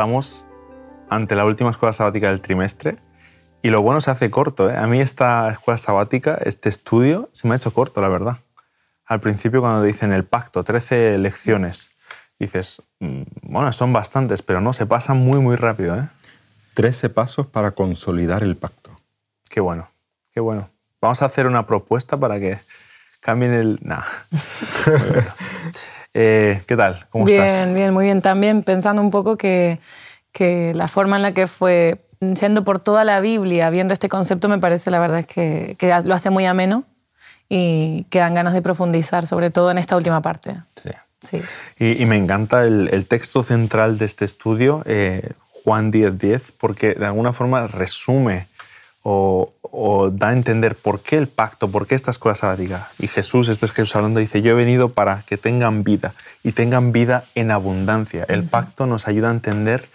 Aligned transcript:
Estamos 0.00 0.46
ante 1.10 1.34
la 1.34 1.44
última 1.44 1.68
escuela 1.68 1.92
sabática 1.92 2.28
del 2.28 2.40
trimestre 2.40 2.96
y 3.60 3.68
lo 3.68 3.82
bueno 3.82 4.00
se 4.00 4.10
hace 4.10 4.30
corto. 4.30 4.70
¿eh? 4.70 4.74
A 4.74 4.86
mí 4.86 4.98
esta 4.98 5.50
escuela 5.50 5.76
sabática, 5.76 6.38
este 6.42 6.70
estudio, 6.70 7.28
se 7.32 7.46
me 7.46 7.52
ha 7.52 7.58
hecho 7.58 7.70
corto, 7.70 8.00
la 8.00 8.08
verdad. 8.08 8.38
Al 9.04 9.20
principio 9.20 9.60
cuando 9.60 9.82
dicen 9.82 10.14
el 10.14 10.24
pacto, 10.24 10.64
13 10.64 11.18
lecciones, 11.18 11.90
dices, 12.38 12.82
mm, 13.00 13.24
bueno, 13.42 13.70
son 13.74 13.92
bastantes, 13.92 14.40
pero 14.40 14.62
no, 14.62 14.72
se 14.72 14.86
pasan 14.86 15.18
muy, 15.18 15.38
muy 15.38 15.56
rápido. 15.56 15.94
¿eh? 15.98 16.08
13 16.72 17.10
pasos 17.10 17.46
para 17.46 17.72
consolidar 17.72 18.42
el 18.42 18.56
pacto. 18.56 18.98
Qué 19.50 19.60
bueno, 19.60 19.90
qué 20.32 20.40
bueno. 20.40 20.70
Vamos 21.02 21.20
a 21.20 21.26
hacer 21.26 21.46
una 21.46 21.66
propuesta 21.66 22.16
para 22.16 22.40
que 22.40 22.58
cambien 23.20 23.52
el... 23.52 23.78
Nah. 23.82 24.00
Eh, 26.14 26.62
¿Qué 26.66 26.76
tal? 26.76 27.06
¿Cómo 27.10 27.24
bien, 27.24 27.42
estás? 27.42 27.64
Bien, 27.64 27.74
bien, 27.74 27.94
muy 27.94 28.04
bien. 28.06 28.22
También 28.22 28.62
pensando 28.62 29.02
un 29.02 29.10
poco 29.10 29.36
que, 29.36 29.78
que 30.32 30.74
la 30.74 30.88
forma 30.88 31.16
en 31.16 31.22
la 31.22 31.32
que 31.32 31.46
fue 31.46 32.04
yendo 32.20 32.64
por 32.64 32.78
toda 32.78 33.04
la 33.04 33.20
Biblia, 33.20 33.70
viendo 33.70 33.94
este 33.94 34.08
concepto, 34.08 34.48
me 34.48 34.58
parece 34.58 34.90
la 34.90 34.98
verdad 34.98 35.20
es 35.20 35.26
que, 35.26 35.76
que 35.78 35.94
lo 36.04 36.14
hace 36.14 36.30
muy 36.30 36.46
ameno 36.46 36.84
y 37.48 38.04
que 38.10 38.18
dan 38.18 38.34
ganas 38.34 38.52
de 38.52 38.62
profundizar, 38.62 39.26
sobre 39.26 39.50
todo 39.50 39.70
en 39.70 39.78
esta 39.78 39.96
última 39.96 40.20
parte. 40.22 40.54
Sí. 40.82 40.90
Sí. 41.20 41.42
Y, 41.78 42.02
y 42.02 42.06
me 42.06 42.16
encanta 42.16 42.64
el, 42.64 42.88
el, 42.92 43.06
texto 43.06 43.42
central 43.42 43.98
de 43.98 44.06
este 44.06 44.24
estudio, 44.24 44.82
eh, 44.86 45.32
Juan 45.42 45.92
10.10, 45.92 46.12
10, 46.12 46.52
porque 46.52 46.94
de 46.94 47.04
alguna 47.04 47.34
forma 47.34 47.66
resume 47.66 48.46
o, 49.02 49.52
o, 49.62 50.10
da 50.10 50.28
a 50.28 50.32
entender 50.32 50.74
por 50.74 51.00
qué 51.00 51.16
el 51.16 51.26
pacto, 51.26 51.70
por 51.70 51.86
qué 51.86 51.94
esta 51.94 52.10
escuela 52.10 52.34
sabática. 52.34 52.88
Y 52.98 53.06
Jesús, 53.06 53.48
este 53.48 53.66
es 53.66 53.72
Jesús 53.72 53.96
hablando, 53.96 54.20
dice, 54.20 54.42
yo 54.42 54.52
he 54.52 54.54
venido 54.54 54.90
para 54.90 55.22
que 55.22 55.36
tengan 55.36 55.84
vida 55.84 56.12
y 56.42 56.52
tengan 56.52 56.92
vida 56.92 57.24
en 57.34 57.50
abundancia. 57.50 58.24
El 58.28 58.44
pacto 58.44 58.86
nos 58.86 59.08
ayuda 59.08 59.28
a 59.28 59.32
entender 59.32 59.88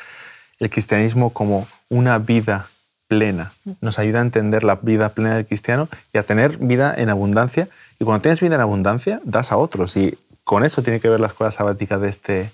el 0.60 0.70
cristianismo 0.70 1.32
como 1.32 1.68
una 1.90 2.18
vida 2.18 2.68
plena. 3.08 3.52
Nos 3.82 4.00
ayuda 4.00 4.20
a 4.20 4.22
entender 4.24 4.64
la 4.64 4.76
vida 4.76 5.10
plena 5.10 5.36
del 5.36 5.46
cristiano 5.46 5.88
y 6.14 6.18
a 6.18 6.24
tener 6.24 6.58
vida 6.58 6.94
en 6.98 7.10
abundancia. 7.10 7.68
Y 8.00 8.06
cuando 8.06 8.24
tienes 8.24 8.42
vida 8.42 8.56
en 8.56 8.62
abundancia, 8.62 9.22
das 9.24 9.52
a 9.52 9.58
otros. 9.58 9.96
Y 9.98 10.18
con 10.44 10.66
eso 10.66 10.82
tiene 10.82 11.00
que 11.00 11.10
ver 11.10 11.20
la 11.20 11.28
escuela 11.28 11.52
sabática 11.52 11.98
de 11.98 12.10
este, 12.10 12.52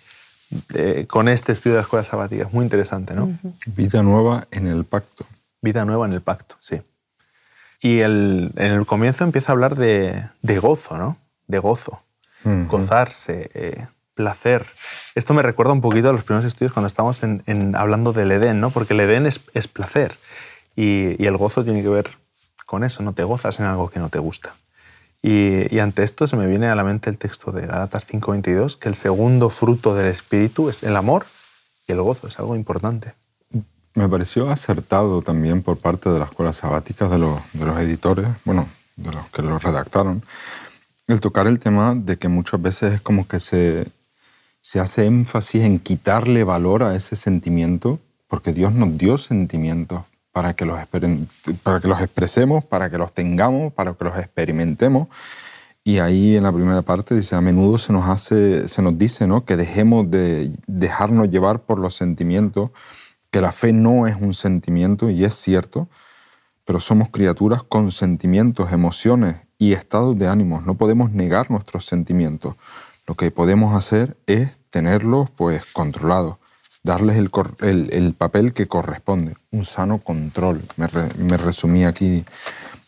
de, 0.70 1.08
con 1.08 1.30
este 1.30 1.52
estudio 1.52 1.76
de 1.76 1.82
la 1.82 1.84
escuela 1.84 2.04
sabática. 2.04 2.44
Es 2.44 2.54
muy 2.54 2.64
interesante, 2.64 3.14
¿no? 3.14 3.26
Uh 3.26 3.38
-huh. 3.44 3.54
Vida 3.68 4.02
nueva 4.04 4.48
en 4.52 4.68
el 4.68 4.84
pacto. 4.84 5.26
Vida 5.62 5.86
nueva 5.86 6.06
en 6.06 6.14
el 6.14 6.22
pacto, 6.22 6.56
sí. 6.60 6.82
Y 7.80 8.00
el, 8.00 8.52
en 8.56 8.72
el 8.72 8.86
comienzo 8.86 9.24
empieza 9.24 9.52
a 9.52 9.54
hablar 9.54 9.76
de, 9.76 10.28
de 10.42 10.60
gozo, 10.60 10.98
¿no? 10.98 11.18
De 11.48 11.60
gozo. 11.60 12.02
Uh 12.44 12.50
-huh. 12.50 12.68
Gozarse, 12.68 13.50
eh, 13.54 13.88
placer. 14.14 14.66
Esto 15.16 15.34
me 15.34 15.42
recuerda 15.42 15.74
un 15.74 15.82
poquito 15.82 16.10
a 16.10 16.14
los 16.14 16.24
primeros 16.24 16.46
estudios 16.46 16.74
cuando 16.74 16.88
estamos 16.88 17.24
en, 17.24 17.44
en, 17.48 17.76
hablando 17.76 18.14
del 18.14 18.32
Edén, 18.32 18.60
¿no? 18.60 18.70
Porque 18.70 18.94
el 18.94 19.00
Edén 19.00 19.26
es, 19.26 19.42
es 19.54 19.68
placer 19.68 20.16
y, 20.76 21.22
y, 21.22 21.26
el 21.26 21.38
gozo 21.38 21.64
tiene 21.64 21.82
que 21.82 21.90
ver 21.90 22.10
con 22.66 22.84
eso, 22.84 23.04
no 23.04 23.14
te 23.14 23.24
gozas 23.24 23.60
en 23.60 23.66
algo 23.66 23.90
que 23.90 24.00
no 24.00 24.10
te 24.10 24.20
gusta. 24.20 24.54
Y, 25.22 25.74
y, 25.74 25.80
ante 25.80 26.04
esto 26.04 26.28
se 26.28 26.36
me 26.36 26.48
viene 26.48 26.68
a 26.68 26.76
la 26.76 26.84
mente 26.84 27.10
el 27.10 27.18
texto 27.18 27.52
de 27.52 27.68
Galatas 27.68 28.06
5:22, 28.08 28.78
que 28.78 28.90
el 28.90 28.96
segundo 28.96 29.50
fruto 29.50 29.94
del 29.96 30.08
Espíritu 30.08 30.70
es 30.70 30.84
el 30.84 30.96
amor 30.96 31.26
y 31.88 31.92
el 31.92 32.02
gozo, 32.02 32.28
es 32.28 32.40
algo 32.40 32.56
importante. 32.56 33.14
Me 33.94 34.08
pareció 34.08 34.50
acertado 34.50 35.22
también 35.22 35.64
por 35.64 35.78
parte 35.78 36.10
de 36.10 36.20
las 36.20 36.30
escuelas 36.30 36.58
sabáticas, 36.58 37.12
de 37.12 37.18
los, 37.18 37.40
de 37.54 37.66
los 37.66 37.80
editores, 37.80 38.28
bueno, 38.46 38.68
de 38.96 39.12
los 39.12 39.30
que 39.32 39.42
lo 39.42 39.60
redactaron, 39.60 40.24
el 41.08 41.20
tocar 41.20 41.48
el 41.48 41.60
tema 41.60 41.94
de 41.96 42.18
que 42.18 42.28
muchas 42.28 42.62
veces 42.62 42.94
es 42.94 43.02
como 43.02 43.28
que 43.28 43.40
se, 43.40 43.88
se 44.62 44.80
hace 44.80 45.06
énfasis 45.06 45.64
en 45.64 45.80
quitarle 45.80 46.44
valor 46.44 46.84
a 46.84 46.96
ese 46.96 47.16
sentimiento, 47.16 48.00
porque 48.28 48.54
Dios 48.54 48.74
nos 48.74 48.98
dio 48.98 49.18
sentimientos 49.18 50.04
para 50.32 50.54
que 50.54 50.66
los, 50.66 50.80
para 51.64 51.80
que 51.82 51.88
los 51.88 52.02
expresemos, 52.02 52.64
para 52.64 52.90
que 52.90 52.98
los 52.98 53.14
tengamos, 53.14 53.74
para 53.74 53.94
que 53.94 54.06
los 54.06 54.18
experimentemos. 54.18 55.10
Y 55.84 55.98
ahí 55.98 56.38
en 56.38 56.44
la 56.44 56.54
primera 56.54 56.84
parte 56.84 57.16
dice, 57.16 57.36
a 57.36 57.42
menudo 57.42 57.78
se 57.78 57.92
nos, 57.92 58.08
hace, 58.08 58.70
se 58.70 58.82
nos 58.82 58.98
dice 58.98 59.28
¿no? 59.28 59.46
que 59.46 59.58
dejemos 59.58 60.10
de 60.10 60.52
dejarnos 60.68 61.30
llevar 61.30 61.60
por 61.60 61.80
los 61.80 61.96
sentimientos, 61.96 62.70
que 63.32 63.42
la 63.42 63.52
fe 63.52 63.74
no 63.74 64.08
es 64.08 64.16
un 64.16 64.34
sentimiento, 64.34 65.10
y 65.10 65.24
es 65.24 65.34
cierto, 65.34 65.88
pero 66.66 66.80
somos 66.80 67.10
criaturas 67.10 67.64
con 67.64 67.92
sentimientos, 67.92 68.72
emociones 68.72 69.38
y 69.58 69.74
estados 69.74 70.18
de 70.18 70.28
ánimos. 70.28 70.66
No 70.66 70.76
podemos 70.76 71.12
negar 71.12 71.50
nuestros 71.50 71.86
sentimientos. 71.86 72.56
Lo 73.08 73.16
que 73.16 73.32
podemos 73.32 73.76
hacer 73.76 74.18
es 74.28 74.52
tenerlos 74.70 75.30
pues, 75.32 75.66
controlados 75.66 76.38
darles 76.84 77.18
el, 77.18 77.30
el, 77.62 77.90
el, 77.94 78.14
papel 78.14 78.54
que 78.54 78.68
corresponde, 78.68 79.36
un 79.52 79.66
sano 79.66 80.00
control. 80.00 80.62
Me, 80.78 81.38
resumí 81.38 81.86
aquí 81.86 82.26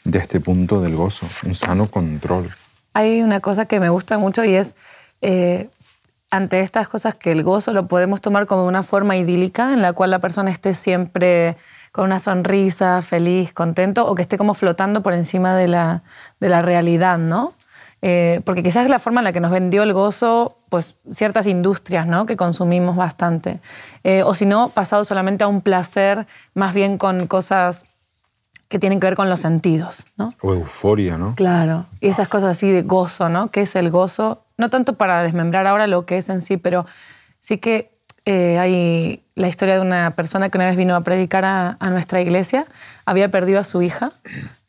de 0.03 0.19
este 0.19 0.39
punto 0.39 0.81
del 0.81 0.95
gozo, 0.95 1.27
un 1.45 1.55
sano 1.55 1.87
control. 1.87 2.49
Hay 2.93 3.21
una 3.21 3.39
cosa 3.39 3.65
que 3.65 3.79
me 3.79 3.89
gusta 3.89 4.17
mucho 4.17 4.43
y 4.43 4.55
es, 4.55 4.75
eh, 5.21 5.69
ante 6.33 6.61
estas 6.61 6.89
cosas, 6.89 7.13
que 7.13 7.31
el 7.31 7.43
gozo 7.43 7.73
lo 7.73 7.87
podemos 7.87 8.19
tomar 8.19 8.47
como 8.47 8.65
una 8.65 8.81
forma 8.81 9.15
idílica 9.15 9.71
en 9.71 9.83
la 9.83 9.93
cual 9.93 10.09
la 10.09 10.17
persona 10.17 10.49
esté 10.49 10.73
siempre 10.73 11.57
con 11.91 12.05
una 12.05 12.17
sonrisa, 12.17 13.03
feliz, 13.03 13.53
contento, 13.53 14.07
o 14.07 14.15
que 14.15 14.23
esté 14.23 14.35
como 14.35 14.55
flotando 14.55 15.03
por 15.03 15.13
encima 15.13 15.55
de 15.55 15.67
la, 15.67 16.01
de 16.39 16.49
la 16.49 16.63
realidad, 16.63 17.19
¿no? 17.19 17.53
Eh, 18.01 18.41
porque 18.45 18.63
quizás 18.63 18.83
es 18.83 18.89
la 18.89 18.97
forma 18.97 19.21
en 19.21 19.25
la 19.25 19.31
que 19.31 19.39
nos 19.41 19.51
vendió 19.51 19.83
el 19.83 19.93
gozo 19.93 20.57
pues, 20.69 20.97
ciertas 21.11 21.45
industrias 21.45 22.07
¿no? 22.07 22.25
que 22.25 22.35
consumimos 22.35 22.97
bastante. 22.97 23.61
Eh, 24.03 24.23
o 24.23 24.33
si 24.33 24.45
no, 24.45 24.69
pasado 24.69 25.05
solamente 25.05 25.43
a 25.43 25.47
un 25.47 25.61
placer, 25.61 26.27
más 26.53 26.73
bien 26.73 26.97
con 26.97 27.27
cosas 27.27 27.85
que 28.67 28.79
tienen 28.79 28.99
que 28.99 29.07
ver 29.07 29.15
con 29.15 29.29
los 29.29 29.39
sentidos. 29.39 30.07
¿no? 30.17 30.29
O 30.41 30.51
euforia, 30.53 31.17
¿no? 31.17 31.35
Claro, 31.35 31.85
y 32.01 32.07
esas 32.09 32.27
cosas 32.27 32.57
así 32.57 32.71
de 32.71 32.81
gozo, 32.81 33.29
¿no? 33.29 33.51
¿Qué 33.51 33.61
es 33.61 33.75
el 33.77 33.89
gozo? 33.89 34.42
No 34.57 34.69
tanto 34.69 34.97
para 34.97 35.23
desmembrar 35.23 35.67
ahora 35.67 35.87
lo 35.87 36.05
que 36.05 36.17
es 36.17 36.29
en 36.29 36.41
sí, 36.41 36.57
pero 36.57 36.85
sí 37.39 37.57
que 37.57 37.91
eh, 38.25 38.57
hay 38.59 39.23
la 39.35 39.47
historia 39.47 39.75
de 39.75 39.81
una 39.81 40.15
persona 40.15 40.49
que 40.49 40.57
una 40.57 40.67
vez 40.67 40.75
vino 40.75 40.95
a 40.95 41.01
predicar 41.01 41.43
a, 41.45 41.77
nuestra 41.89 42.21
iglesia, 42.21 42.65
había 43.05 43.29
perdido 43.29 43.59
a 43.59 43.63
su 43.63 43.81
hija, 43.81 44.13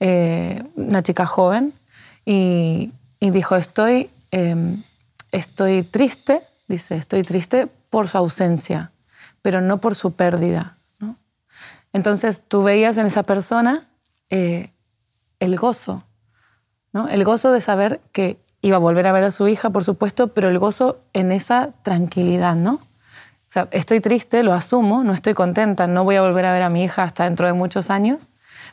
eh, 0.01 0.63
una 0.75 1.03
chica 1.03 1.27
joven, 1.27 1.73
y 2.25 2.91
dijo, 3.31 3.57
estoy, 3.57 4.11
eh, 4.31 4.77
estoy 5.33 5.83
triste, 5.83 6.43
dice, 6.69 6.97
estoy 6.97 7.23
triste 7.23 7.69
por 7.91 8.09
su 8.09 8.19
ausencia, 8.19 8.93
pero 9.43 9.61
no 9.61 9.81
por 9.81 9.95
su 9.95 10.13
pérdida. 10.13 10.77
¿no? 10.99 11.17
Entonces 11.93 12.43
tú 12.47 12.63
veías 12.63 12.97
en 12.97 13.07
esa 13.07 13.23
persona 13.23 13.85
eh, 14.31 14.71
el 15.41 15.57
gozo, 15.57 16.05
¿no? 16.93 17.09
el 17.09 17.25
gozo 17.25 17.53
de 17.53 17.61
saber 17.61 18.01
que 18.13 18.39
iba 18.65 18.77
a 18.77 18.81
volver 18.81 19.07
a 19.07 19.13
ver 19.13 19.25
a 19.25 19.31
su 19.31 19.47
hija, 19.47 19.69
por 19.69 19.85
supuesto, 19.85 20.29
pero 20.29 20.49
el 20.49 20.59
gozo 20.59 20.99
en 21.13 21.33
esa 21.33 21.73
tranquilidad, 21.83 22.57
¿no? 22.57 22.73
O 22.75 23.51
sea, 23.51 23.69
estoy 23.73 24.01
triste, 24.01 24.43
lo 24.43 24.55
asumo, 24.55 25.05
no 25.05 25.13
estoy 25.13 25.35
contenta, 25.35 25.87
no 25.87 26.03
voy 26.03 26.17
a 26.17 26.23
volver 26.23 26.47
a 26.47 26.53
ver 26.55 26.63
a 26.63 26.71
mi 26.71 26.83
hija 26.83 27.03
hasta 27.03 27.25
dentro 27.25 27.47
de 27.47 27.53
muchos 27.53 27.91
años, 27.91 28.31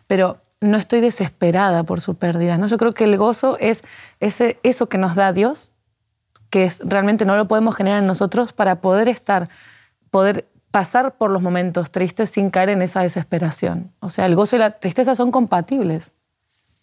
pero 0.08 0.38
no 0.62 0.78
estoy 0.78 1.02
desesperada 1.02 1.84
por 1.84 2.00
su 2.00 2.16
pérdida. 2.16 2.58
¿no? 2.58 2.68
Yo 2.68 2.78
creo 2.78 2.94
que 2.94 3.04
el 3.04 3.18
gozo 3.18 3.58
es 3.60 3.84
ese, 4.22 4.62
eso 4.64 4.88
que 4.88 4.98
nos 4.98 5.16
da 5.16 5.34
Dios, 5.34 5.74
que 6.50 6.64
es, 6.64 6.80
realmente 6.86 7.26
no 7.26 7.36
lo 7.36 7.50
podemos 7.50 7.76
generar 7.76 8.00
en 8.00 8.08
nosotros 8.08 8.54
para 8.54 8.80
poder 8.80 9.10
estar, 9.10 9.50
poder 10.10 10.48
pasar 10.72 11.18
por 11.18 11.32
los 11.32 11.42
momentos 11.42 11.92
tristes 11.92 12.30
sin 12.30 12.50
caer 12.50 12.70
en 12.70 12.82
esa 12.82 13.02
desesperación. 13.02 13.92
O 14.00 14.10
sea, 14.10 14.26
el 14.26 14.36
gozo 14.36 14.56
y 14.56 14.60
la 14.60 14.80
tristeza 14.80 15.16
son 15.18 15.32
compatibles. 15.32 16.14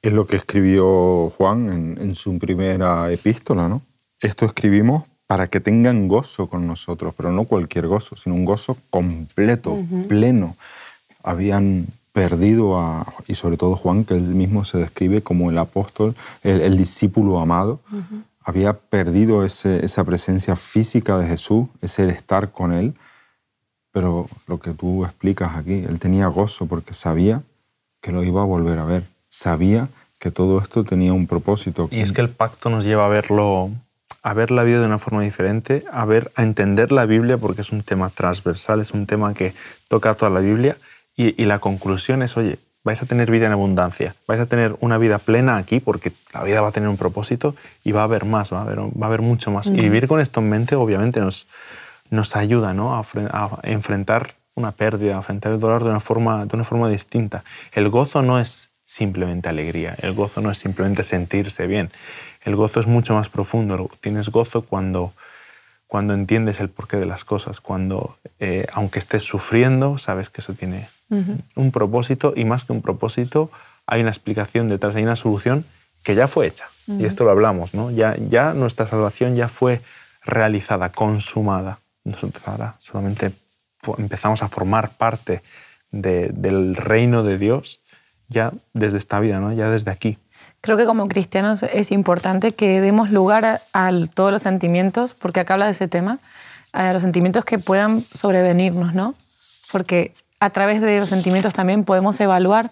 Es 0.09 0.15
lo 0.15 0.27
que 0.27 0.37
escribió 0.37 1.29
Juan 1.37 1.69
en, 1.69 1.99
en 2.01 2.15
su 2.15 2.39
primera 2.39 3.13
epístola, 3.13 3.69
¿no? 3.69 3.83
Esto 4.23 4.47
escribimos 4.47 5.05
para 5.27 5.49
que 5.49 5.61
tengan 5.61 6.09
gozo 6.09 6.49
con 6.49 6.67
nosotros, 6.67 7.13
pero 7.15 7.31
no 7.31 7.45
cualquier 7.45 7.89
gozo, 7.89 8.17
sino 8.17 8.35
un 8.35 8.47
gozo 8.47 8.79
completo, 8.89 9.73
uh 9.73 9.85
-huh. 9.85 10.07
pleno. 10.07 10.57
Habían 11.23 11.89
perdido 12.15 12.81
a, 12.81 13.05
y 13.27 13.35
sobre 13.35 13.59
todo 13.59 13.77
Juan, 13.77 14.07
que 14.07 14.15
él 14.15 14.35
mismo 14.35 14.65
se 14.65 14.79
describe 14.79 15.21
como 15.21 15.51
el 15.51 15.59
apóstol, 15.59 16.15
el, 16.43 16.63
el 16.63 16.79
discípulo 16.79 17.39
amado, 17.39 17.81
uh 17.93 17.97
-huh. 17.97 18.23
había 18.41 18.73
perdido 18.73 19.45
ese, 19.45 19.85
esa 19.85 20.05
presencia 20.05 20.57
física 20.57 21.19
de 21.19 21.27
Jesús, 21.27 21.67
ese 21.83 22.09
estar 22.09 22.51
con 22.51 22.73
él, 22.73 22.95
pero 23.93 24.27
lo 24.47 24.59
que 24.59 24.73
tú 24.73 25.05
explicas 25.05 25.55
aquí, 25.55 25.85
él 25.87 25.99
tenía 25.99 26.29
gozo 26.29 26.65
porque 26.65 26.95
sabía 26.95 27.43
que 28.01 28.11
lo 28.11 28.25
iba 28.25 28.41
a 28.41 28.47
volver 28.47 28.79
a 28.79 28.87
ver, 28.87 29.05
sabía 29.29 29.89
que 30.19 30.31
todo 30.31 30.59
esto 30.61 30.85
tenía 30.85 31.13
un 31.13 31.27
propósito. 31.27 31.89
Y 31.91 32.01
es 32.01 32.13
que 32.13 32.21
el 32.21 32.29
pacto 32.29 32.71
nos 32.71 32.85
lleva 32.85 33.07
a 33.07 33.09
verlo, 33.09 33.71
a 34.23 34.35
ver 34.35 34.51
la 34.51 34.65
vida 34.65 34.81
de 34.81 34.87
una 34.87 34.99
forma 34.99 35.23
diferente, 35.23 35.85
a 35.93 36.05
ver, 36.05 36.33
a 36.35 36.43
entender 36.43 36.93
la 36.93 37.07
Biblia 37.07 37.39
porque 37.39 37.61
es 37.61 37.71
un 37.71 37.83
tema 37.83 38.11
transversal, 38.11 38.81
es 38.81 38.93
un 38.93 39.07
tema 39.07 39.35
que 39.35 39.55
toca 39.89 40.15
toda 40.15 40.31
la 40.31 40.41
Biblia 40.41 40.77
y, 41.17 41.41
y, 41.41 41.47
la 41.47 41.59
conclusión 41.59 42.23
es, 42.23 42.37
oye, 42.37 42.59
vais 42.85 43.03
a 43.03 43.07
tener 43.07 43.31
vida 43.31 43.47
en 43.47 43.53
abundancia, 43.53 44.15
vais 44.27 44.41
a 44.41 44.47
tener 44.47 44.77
una 44.81 44.99
vida 44.99 45.19
plena 45.19 45.57
aquí 45.57 45.81
porque 45.81 46.13
la 46.33 46.43
vida 46.43 46.61
va 46.61 46.69
a 46.69 46.73
tener 46.73 46.89
un 46.89 46.97
propósito 46.97 47.55
y 47.85 47.93
va 47.93 48.01
a 48.01 48.05
haber 48.05 48.25
más, 48.25 48.53
va 48.53 48.59
a 48.59 48.63
haber, 48.63 48.81
va 48.81 49.03
a 49.03 49.07
haber 49.07 49.23
mucho 49.23 49.51
más. 49.51 49.71
Mm. 49.71 49.77
Y 49.77 49.81
vivir 49.83 50.09
con 50.09 50.21
esto 50.21 50.41
en 50.41 50.49
mente 50.49 50.75
obviamente 50.75 51.21
nos, 51.21 51.47
nos 52.11 52.35
ayuda 52.37 52.75
¿no? 52.75 52.97
a, 52.97 53.01
a, 53.31 53.59
enfrentar 53.65 54.35
una 54.55 54.73
pérdida, 54.73 55.15
a 55.15 55.17
enfrentar 55.17 55.53
el 55.53 55.61
dolor 55.61 55.85
de 55.85 55.91
una, 55.91 56.01
forma, 56.01 56.47
de 56.47 56.57
una 56.57 56.65
forma 56.65 56.89
distinta. 56.89 57.45
El 57.73 57.89
gozo 57.89 58.23
no 58.23 58.41
es 58.41 58.71
simplemente 58.89 59.51
alegría, 59.51 59.95
el 60.01 60.15
gozo 60.15 60.41
no 60.41 60.51
es 60.51 60.57
simplemente 60.57 61.03
sentirse 61.03 61.67
bien, 61.67 61.91
el 62.45 62.57
gozo 62.57 62.81
es 62.81 62.87
mucho 62.87 63.15
más 63.15 63.29
profundo. 63.29 63.91
Tienes 64.01 64.31
gozo 64.31 64.63
cuando, 64.63 65.13
cuando 65.87 66.15
entiendes 66.15 66.59
el 66.61 66.71
porqué 66.71 66.97
de 66.97 67.05
las 67.05 67.23
cosas, 67.23 67.61
cuando 67.61 68.17
eh, 68.41 68.67
aunque 68.73 68.99
estés 68.99 69.23
sufriendo, 69.23 69.99
sabes 69.99 70.31
que 70.31 70.41
eso 70.41 70.55
tiene 70.55 70.89
un 71.55 71.71
propósito 71.71 72.33
y 72.35 72.47
más 72.47 72.65
que 72.65 72.73
un 72.73 72.81
propósito, 72.81 73.51
hay 73.87 74.01
una 74.01 74.11
explicación 74.11 74.69
detrás, 74.69 74.97
hay 74.97 75.03
una 75.03 75.17
solución 75.17 75.67
que 76.03 76.15
ya 76.15 76.27
fue 76.27 76.47
hecha. 76.47 76.67
Y 76.87 77.05
esto 77.05 77.25
lo 77.25 77.31
hablamos, 77.31 77.75
¿no? 77.75 77.91
Ya, 77.91 78.17
ya 78.17 78.55
nuestra 78.55 78.87
salvación 78.87 79.37
ya 79.37 79.49
fue 79.49 79.83
realizada, 80.25 80.93
consumada. 80.93 81.81
Nosotros 82.05 82.47
ahora 82.49 82.77
solamente 82.79 83.33
empezamos 83.99 84.43
a 84.43 84.49
formar 84.49 84.91
parte 84.91 85.43
del 85.91 86.77
reino 86.77 87.23
de 87.23 87.37
Dios 87.37 87.81
ya 88.29 88.53
desde 88.75 88.99
esta 88.99 89.21
vida, 89.21 89.41
¿no? 89.41 89.53
ya 89.53 89.71
desde 89.71 89.91
aquí. 89.91 90.19
Creo 90.61 90.77
que 90.77 90.87
como 90.87 91.09
cristianos 91.09 91.63
es 91.63 91.93
importante 91.93 92.53
que 92.53 92.81
demos 92.81 93.11
lugar 93.11 93.63
a, 93.73 93.91
todos 94.15 94.33
los 94.33 94.43
sentimientos, 94.43 95.15
porque 95.15 95.41
acá 95.41 95.55
habla 95.55 95.67
de 95.67 95.73
ese 95.73 95.89
tema, 95.89 96.19
a 96.73 96.93
los 96.93 97.03
sentimientos 97.03 97.45
que 97.45 97.59
puedan 97.59 98.05
sobrevenirnos, 98.13 98.95
¿no? 98.95 99.15
Porque 99.73 100.15
a 100.41 100.51
través 100.51 100.81
de 100.81 101.01
los 101.01 101.09
sentimientos 101.09 101.53
también 101.53 101.85
podemos 101.85 102.21
evaluar 102.21 102.71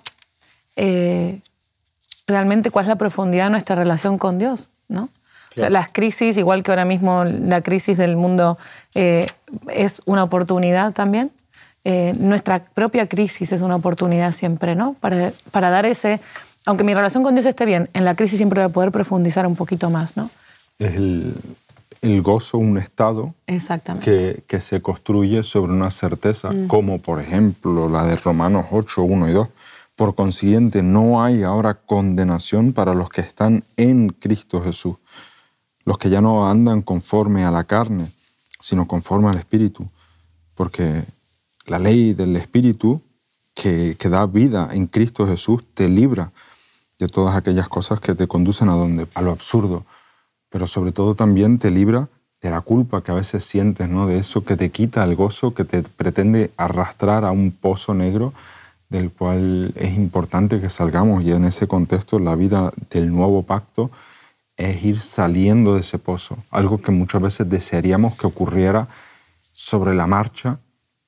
eh, 0.77 1.41
realmente 2.27 2.71
cuál 2.71 2.85
es 2.85 2.89
la 2.89 2.97
profundidad 2.97 3.45
de 3.45 3.51
nuestra 3.51 3.77
relación 3.77 4.19
con 4.19 4.39
Dios, 4.39 4.71
¿no? 4.89 5.09
las 5.57 5.89
crisis, 5.89 6.37
igual 6.37 6.63
que 6.63 6.71
ahora 6.71 6.85
mismo 6.85 7.25
la 7.25 7.63
crisis 7.63 7.97
del 7.97 8.17
mundo 8.17 8.59
eh, 8.95 9.29
es 9.73 10.03
una 10.05 10.23
oportunidad 10.23 10.93
también, 10.93 11.33
eh, 11.89 12.15
nuestra 12.19 12.65
propia 12.65 13.07
crisis 13.07 13.53
es 13.53 13.63
una 13.63 13.77
oportunidad 13.77 14.33
siempre, 14.33 14.75
¿no? 14.75 14.97
Para, 14.99 15.33
para 15.53 15.71
dar 15.71 15.87
ese 15.87 16.21
aunque 16.67 16.83
mi 16.83 16.95
relación 16.95 17.23
con 17.23 17.35
Dios 17.35 17.47
esté 17.47 17.65
bien, 17.65 17.89
en 17.93 18.05
la 18.05 18.17
crisis 18.17 18.39
siempre 18.39 18.61
voy 18.61 18.69
a 18.69 18.73
poder 18.73 18.91
profundizar 18.91 19.47
un 19.47 19.55
poquito 19.55 19.89
más, 19.89 20.17
¿no? 20.17 20.31
Es 20.81 20.97
el, 20.97 21.35
el 22.03 22.23
gozo 22.23 22.59
un 22.59 22.77
estado 22.77 23.35
que, 24.01 24.43
que, 24.49 24.61
se 24.61 24.83
construye 24.83 25.45
sobre 25.45 25.73
una 25.73 25.93
certeza, 25.93 26.51
mm. 26.51 26.67
como 26.67 26.99
por 26.99 27.21
ejemplo 27.21 27.89
la 27.89 28.05
de 28.05 28.17
Romanos 28.17 28.67
8, 28.73 29.03
1 29.03 29.29
y 29.29 29.33
2. 29.33 29.49
Por 29.95 30.17
consiguiente, 30.17 30.83
no 30.83 31.23
hay 31.23 31.45
ahora 31.45 31.75
condenación 31.75 32.73
para 32.73 32.95
los 32.95 33.11
que 33.11 33.21
están 33.21 33.63
en 33.77 34.09
Cristo 34.09 34.61
Jesús, 34.61 34.97
los 35.85 35.99
que 35.99 36.11
ya 36.11 36.21
no 36.21 36.51
andan 36.51 36.83
conforme 36.83 37.45
a 37.45 37.53
la 37.53 37.63
carne, 37.63 38.11
sino 38.61 38.89
conforme 38.89 39.31
al 39.31 39.39
Espíritu, 39.39 39.89
porque 40.57 41.05
la 41.67 41.79
ley 41.79 42.15
del 42.15 42.37
Espíritu 42.37 43.03
que, 43.55 43.97
que 43.99 44.09
da 44.09 44.27
vida 44.27 44.69
en 44.73 44.87
Cristo 44.87 45.27
Jesús 45.27 45.63
te 45.75 45.89
libra 45.89 46.33
de 46.99 47.09
todas 47.09 47.37
aquellas 47.37 47.69
cosas 47.69 48.01
que 48.01 48.15
te 48.15 48.27
conducen 48.27 48.69
a 48.69 48.75
donde 48.75 49.07
a 49.15 49.23
lo 49.23 49.31
absurdo, 49.31 49.85
pero 50.49 50.67
sobre 50.67 50.93
todo 50.93 51.15
también 51.15 51.59
te 51.59 51.71
libra 51.71 52.09
de 52.41 52.51
la 52.51 52.61
culpa 52.61 53.03
que 53.03 53.13
a 53.13 53.15
veces 53.15 53.45
sientes, 53.45 53.89
¿no? 53.89 54.07
De 54.07 54.19
eso 54.19 54.45
que 54.45 54.57
te 54.57 54.71
quita 54.71 55.05
el 55.05 55.17
gozo, 55.17 55.55
que 55.55 55.65
te 55.65 55.83
pretende 55.83 56.53
arrastrar 56.57 57.25
a 57.25 57.33
un 57.33 57.51
pozo 57.51 57.95
negro 57.95 58.33
del 58.89 59.11
cual 59.11 59.73
es 59.75 59.95
importante 59.95 60.61
que 60.61 60.71
salgamos 60.71 61.25
y 61.25 61.33
en 61.33 61.45
ese 61.45 61.67
contexto 61.67 62.19
la 62.19 62.37
vida 62.37 62.73
del 62.91 63.11
nuevo 63.13 63.43
pacto 63.43 63.91
es 64.57 64.85
ir 64.85 65.01
saliendo 65.01 65.75
de 65.75 65.81
ese 65.81 65.99
pozo, 65.99 66.39
algo 66.51 66.81
que 66.81 66.93
muchas 66.93 67.21
veces 67.21 67.51
desearíamos 67.51 68.17
que 68.17 68.27
ocurriera 68.27 68.89
sobre 69.53 69.95
la 69.95 70.07
marcha, 70.07 70.61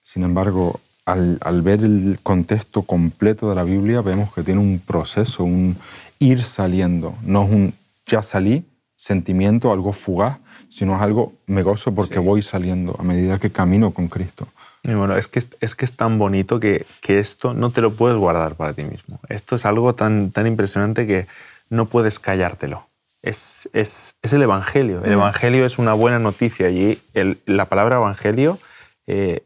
sin 0.09 0.23
embargo 0.23 0.81
al, 1.05 1.63
ver 1.63 1.85
el 1.85 2.19
contexto 2.23 2.81
completo 2.81 3.51
de 3.51 3.55
la 3.55 3.63
Biblia, 3.63 4.01
vemos 4.01 4.33
que 4.33 4.43
tiene 4.43 4.59
un 4.59 4.79
proceso, 4.79 5.45
un 5.45 5.77
ir 6.19 6.45
saliendo. 6.45 7.15
No 7.23 7.45
es 7.45 7.51
un 7.51 7.75
ya 8.07 8.23
salí, 8.23 8.65
sentimiento, 8.97 9.71
algo 9.71 9.93
fugaz, 9.93 10.39
sino 10.71 10.97
es 10.97 11.03
algo 11.03 11.35
me 11.47 11.63
gozo 11.63 11.95
porque 11.95 12.19
voy 12.21 12.41
saliendo 12.41 12.97
a 12.99 13.03
medida 13.03 13.39
que 13.39 13.51
camino 13.51 13.91
con 13.91 14.09
Cristo. 14.09 14.49
Y 14.83 14.95
bueno, 14.95 15.15
es 15.15 15.29
que 15.29 15.41
es, 15.61 15.75
que 15.75 15.85
es 15.85 15.95
tan 15.95 16.17
bonito 16.17 16.59
que, 16.59 16.87
que, 17.03 17.19
esto 17.19 17.53
no 17.53 17.69
te 17.71 17.83
lo 17.83 17.93
puedes 17.93 18.17
guardar 18.17 18.55
para 18.55 18.73
ti 18.73 18.85
mismo. 18.85 19.21
Esto 19.29 19.57
es 19.57 19.67
algo 19.67 19.95
tan, 19.95 20.31
tan 20.31 20.47
impresionante 20.47 21.07
que 21.07 21.27
no 21.69 21.85
puedes 21.85 22.19
callártelo. 22.19 22.87
Es, 23.21 23.69
es, 23.75 24.15
es 24.23 24.33
el 24.33 24.41
Evangelio. 24.41 25.05
El 25.05 25.11
mm. 25.11 25.21
Evangelio 25.21 25.67
es 25.67 25.79
una 25.79 25.93
buena 25.93 26.19
noticia 26.19 26.71
y 26.71 26.99
el, 27.13 27.41
la 27.45 27.67
palabra 27.67 27.97
Evangelio 27.97 28.59
eh, 29.07 29.43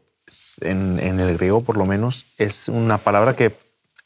en, 0.61 0.99
el 0.99 1.37
griego 1.37 1.63
por 1.63 1.77
lo 1.77 1.85
menos, 1.85 2.25
es 2.37 2.69
una 2.69 2.97
palabra 2.97 3.35
que 3.35 3.55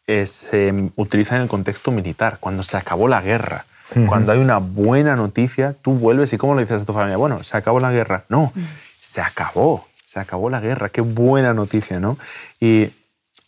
eh, 0.07 0.25
se 0.25 0.91
utiliza 0.95 1.35
en 1.35 1.43
el 1.43 1.47
contexto 1.47 1.91
militar, 1.91 2.37
cuando 2.39 2.63
se 2.63 2.77
acabó 2.77 3.07
la 3.07 3.21
guerra. 3.21 3.65
Cuando 4.05 4.33
hay 4.33 4.39
una 4.39 4.57
buena 4.57 5.15
noticia, 5.15 5.73
tú 5.81 5.93
vuelves 5.93 6.33
y 6.33 6.37
¿cómo 6.37 6.55
lo 6.55 6.59
dices 6.59 6.81
a 6.81 6.85
tu 6.85 6.91
familia? 6.91 7.15
Bueno, 7.15 7.41
se 7.43 7.55
acabó 7.55 7.79
la 7.79 7.89
guerra. 7.89 8.25
No, 8.27 8.51
se 8.99 9.21
acabó, 9.21 9.87
se 10.03 10.19
acabó 10.19 10.49
la 10.49 10.59
guerra. 10.59 10.89
Qué 10.89 10.99
buena 10.99 11.53
noticia, 11.53 11.97
¿no? 11.97 12.17
Y, 12.59 12.89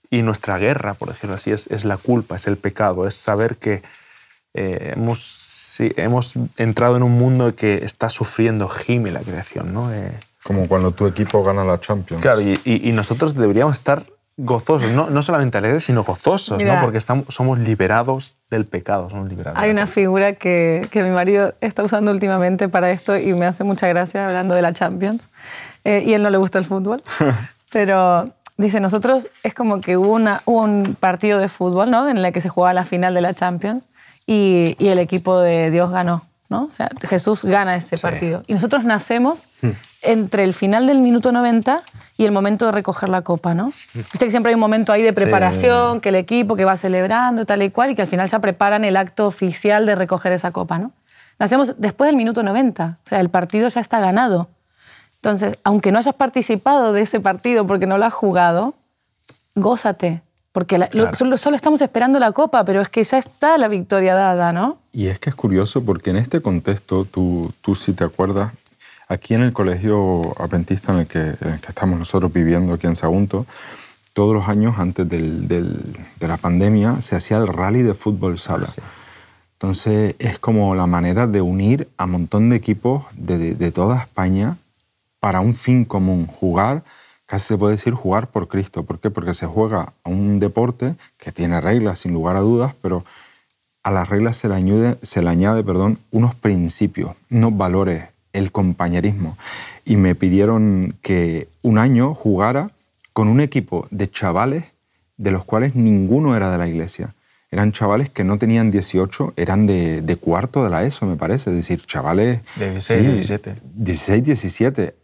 y 0.10 0.22
nuestra 0.22 0.58
guerra, 0.58 0.94
por 0.94 1.10
decirlo 1.10 1.36
así, 1.36 1.52
es, 1.52 1.68
es, 1.68 1.84
la 1.84 1.98
culpa, 1.98 2.38
es 2.38 2.48
el 2.48 2.56
pecado, 2.56 3.06
es 3.06 3.16
saber 3.16 3.58
que 3.58 3.82
eh, 4.54 4.94
hemos, 4.96 5.76
hemos 5.80 6.34
entrado 6.58 6.98
en 6.98 7.04
un 7.04 7.12
mundo 7.12 7.54
que 7.56 7.84
está 7.84 8.10
sufriendo, 8.10 8.68
gime 8.68 9.12
la 9.12 9.20
creación, 9.20 9.74
¿no? 9.74 9.94
Eh, 9.94 10.12
como 10.50 10.68
cuando 10.68 10.90
tu 10.90 11.06
equipo 11.06 11.44
gana 11.44 11.64
la 11.64 11.80
Champions. 11.80 12.24
Claro, 12.24 12.42
y, 12.42 12.92
nosotros 12.92 13.36
deberíamos 13.36 13.78
estar 13.78 14.02
gozosos, 14.36 14.90
no, 14.90 15.08
no 15.08 15.22
solamente 15.22 15.60
alegres, 15.60 15.84
sino 15.84 16.04
gozosos, 16.04 16.64
¿no? 16.64 16.82
porque 16.82 16.98
estamos, 16.98 17.32
somos 17.32 17.60
liberados 17.60 18.36
del 18.50 18.66
pecado. 18.66 19.12
Somos 19.12 19.30
liberados 19.30 19.60
Hay 19.60 19.70
una 19.70 19.86
figura 19.86 20.34
que, 20.34 20.88
que, 20.90 21.04
mi 21.04 21.12
marido 21.12 21.54
está 21.62 21.84
usando 21.84 22.10
últimamente 22.10 22.68
para 22.68 22.90
esto 22.90 23.16
y 23.16 23.36
me 23.36 23.46
hace 23.46 23.64
mucha 23.64 23.88
gracia 23.90 24.26
hablando 24.26 24.56
de 24.56 24.64
la 24.64 24.74
Champions. 24.74 25.30
Eh, 25.84 26.02
y 26.04 26.14
él 26.14 26.24
no 26.24 26.32
le 26.32 26.40
gusta 26.40 26.58
el 26.58 26.66
fútbol, 26.66 27.04
pero 27.72 28.32
dice, 28.58 28.80
nosotros 28.80 29.28
es 29.44 29.54
como 29.54 29.82
que 29.82 29.98
hubo, 29.98 30.14
una, 30.14 30.42
un 30.46 30.98
partido 31.00 31.38
de 31.38 31.48
fútbol 31.48 31.92
¿no? 31.92 32.10
en 32.10 32.18
el 32.18 32.34
que 32.34 32.42
se 32.42 32.50
jugaba 32.50 32.74
la 32.74 32.86
final 32.86 33.14
de 33.14 33.22
la 33.22 33.36
Champions 33.36 33.84
y, 34.26 34.76
y 34.80 34.88
el 34.88 34.98
equipo 34.98 35.40
de 35.40 35.70
Dios 35.70 35.92
ganó. 35.92 36.26
¿No? 36.50 36.64
O 36.64 36.74
sea, 36.74 36.90
Jesús 37.08 37.46
gana 37.46 37.76
ese 37.76 37.98
partido. 37.98 38.44
Y 38.48 38.54
nosotros 38.54 38.84
nacemos 38.84 39.48
hmm. 39.62 39.70
entre 40.02 40.44
el 40.44 40.54
final 40.54 40.88
del 40.88 41.00
minuto 41.00 41.32
90 41.32 41.82
y 42.18 42.26
el 42.26 42.32
momento 42.32 42.66
de 42.66 42.72
recoger 42.72 43.08
la 43.08 43.22
copa, 43.22 43.54
¿no? 43.54 43.68
Viste 43.68 44.26
que 44.26 44.32
siempre 44.32 44.50
hay 44.50 44.56
un 44.56 44.60
momento 44.60 44.92
ahí 44.92 45.04
de 45.04 45.14
preparación, 45.14 46.02
que 46.02 46.10
el 46.10 46.16
equipo 46.16 46.56
que 46.56 46.66
va 46.66 46.76
celebrando, 46.76 47.46
tal 47.46 47.62
y 47.62 47.70
cual, 47.70 47.92
y 47.92 47.96
que 47.96 48.02
al 48.02 48.08
final 48.08 48.28
ya 48.28 48.40
preparan 48.40 48.84
el 48.84 48.98
acto 48.98 49.28
oficial 49.28 49.86
de 49.86 49.96
recoger 49.96 50.32
esa 50.32 50.52
copa, 50.52 50.80
¿no? 50.80 50.92
Nacemos 51.38 51.76
después 51.78 52.08
del 52.08 52.18
minuto 52.18 52.44
90, 52.44 53.00
o 53.04 53.08
sea, 53.08 53.22
el 53.22 53.30
partido 53.30 53.70
ya 53.70 53.80
está 53.80 54.00
ganado. 54.00 54.50
Entonces, 55.16 55.58
aunque 55.64 55.92
no 55.92 56.00
hayas 56.00 56.16
participado 56.16 56.94
de 56.94 57.02
ese 57.02 57.20
partido 57.20 57.66
porque 57.66 57.86
no 57.86 57.98
lo 57.98 58.06
has 58.06 58.14
jugado, 58.14 58.74
gózate, 59.56 60.22
porque 60.52 60.90
solo, 61.14 61.36
estamos 61.56 61.82
esperando 61.82 62.20
la 62.20 62.32
copa, 62.32 62.66
pero 62.66 62.82
es 62.82 62.90
que 62.90 63.04
ya 63.04 63.18
está 63.18 63.58
la 63.58 63.68
victoria 63.68 64.16
dada, 64.16 64.52
¿no? 64.52 64.80
Y 64.92 65.08
es 65.08 65.20
que 65.20 65.30
es 65.30 65.36
curioso 65.36 65.84
porque 65.86 66.10
en 66.10 66.18
este 66.18 66.42
contexto, 66.42 67.06
tú, 67.06 67.54
tú 67.62 67.76
si 67.76 67.94
te 67.94 68.04
acuerdas, 68.04 68.52
aquí 69.08 69.36
en 69.36 69.44
el 69.44 69.54
colegio 69.54 70.22
adventista 70.42 70.92
en 70.92 71.00
el, 71.00 71.08
que, 71.08 71.36
estamos 71.68 72.00
nosotros 72.00 72.34
viviendo 72.34 72.74
aquí 72.74 72.88
en 72.88 72.96
Sagunto, 72.96 73.46
todos 74.14 74.34
los 74.34 74.48
años 74.48 74.80
antes 74.80 75.08
del, 75.08 75.48
de 75.48 76.28
la 76.28 76.38
pandemia 76.38 77.02
se 77.02 77.16
hacía 77.16 77.38
el 77.38 77.48
rally 77.48 77.84
de 77.84 77.94
fútbol 77.94 78.40
sala. 78.40 78.68
Entonces 79.54 80.16
es 80.20 80.40
como 80.40 80.74
la 80.74 80.88
manera 80.88 81.28
de 81.28 81.42
unir 81.42 81.90
a 81.98 82.06
un 82.06 82.12
montón 82.12 82.50
de 82.50 82.56
equipos 82.56 83.06
de, 83.14 83.54
de 83.54 83.72
toda 83.72 84.00
España 84.00 84.58
para 85.20 85.42
un 85.42 85.54
fin 85.54 85.86
común, 85.86 86.26
jugar 86.26 86.84
casi 87.30 87.50
se 87.50 87.58
puede 87.60 87.74
decir 87.74 87.94
jugar 87.94 88.32
por 88.32 88.48
Cristo. 88.48 88.82
¿Por 88.84 88.98
qué? 88.98 89.12
Porque 89.12 89.36
se 89.36 89.46
juega 89.46 89.94
a 90.04 90.10
un 90.10 90.40
deporte 90.40 90.96
que 91.20 91.32
tiene 91.32 91.62
reglas, 91.62 92.00
sin 92.00 92.12
lugar 92.12 92.36
a 92.36 92.40
dudas, 92.40 92.74
pero 92.82 93.06
a 93.84 93.92
las 93.92 94.10
reglas 94.10 94.36
se 94.36 94.50
le 94.50 94.56
añade, 94.56 94.98
se 95.04 95.22
le 95.22 95.30
añade 95.30 95.64
perdón, 95.64 96.00
unos 96.10 96.34
principios, 96.34 97.12
unos 97.30 97.56
valores, 97.56 98.06
el 98.34 98.52
compañerismo. 98.52 99.38
Y 99.86 99.96
me 99.96 100.16
pidieron 100.16 100.96
que 101.04 101.48
un 101.62 101.78
año 101.78 102.16
jugara 102.16 102.72
con 103.14 103.28
un 103.28 103.42
equipo 103.42 103.88
de 103.92 104.10
chavales 104.10 104.66
de 105.18 105.30
los 105.30 105.46
cuales 105.46 105.76
ninguno 105.76 106.36
era 106.36 106.50
de 106.50 106.58
la 106.58 106.68
iglesia. 106.68 107.14
Eran 107.52 107.74
chavales 107.74 108.10
que 108.10 108.24
no 108.24 108.40
tenían 108.40 108.72
18, 108.72 109.34
eran 109.36 109.68
de, 109.68 110.18
cuarto 110.20 110.64
de 110.64 110.72
la 110.72 110.84
ESO, 110.84 111.06
me 111.06 111.16
parece. 111.16 111.52
Es 111.52 111.56
decir, 111.56 111.82
chavales... 111.86 112.40
De 112.56 112.72
16, 112.72 113.06
17. 113.06 113.56
16, 113.76 114.24
17. 114.24 114.96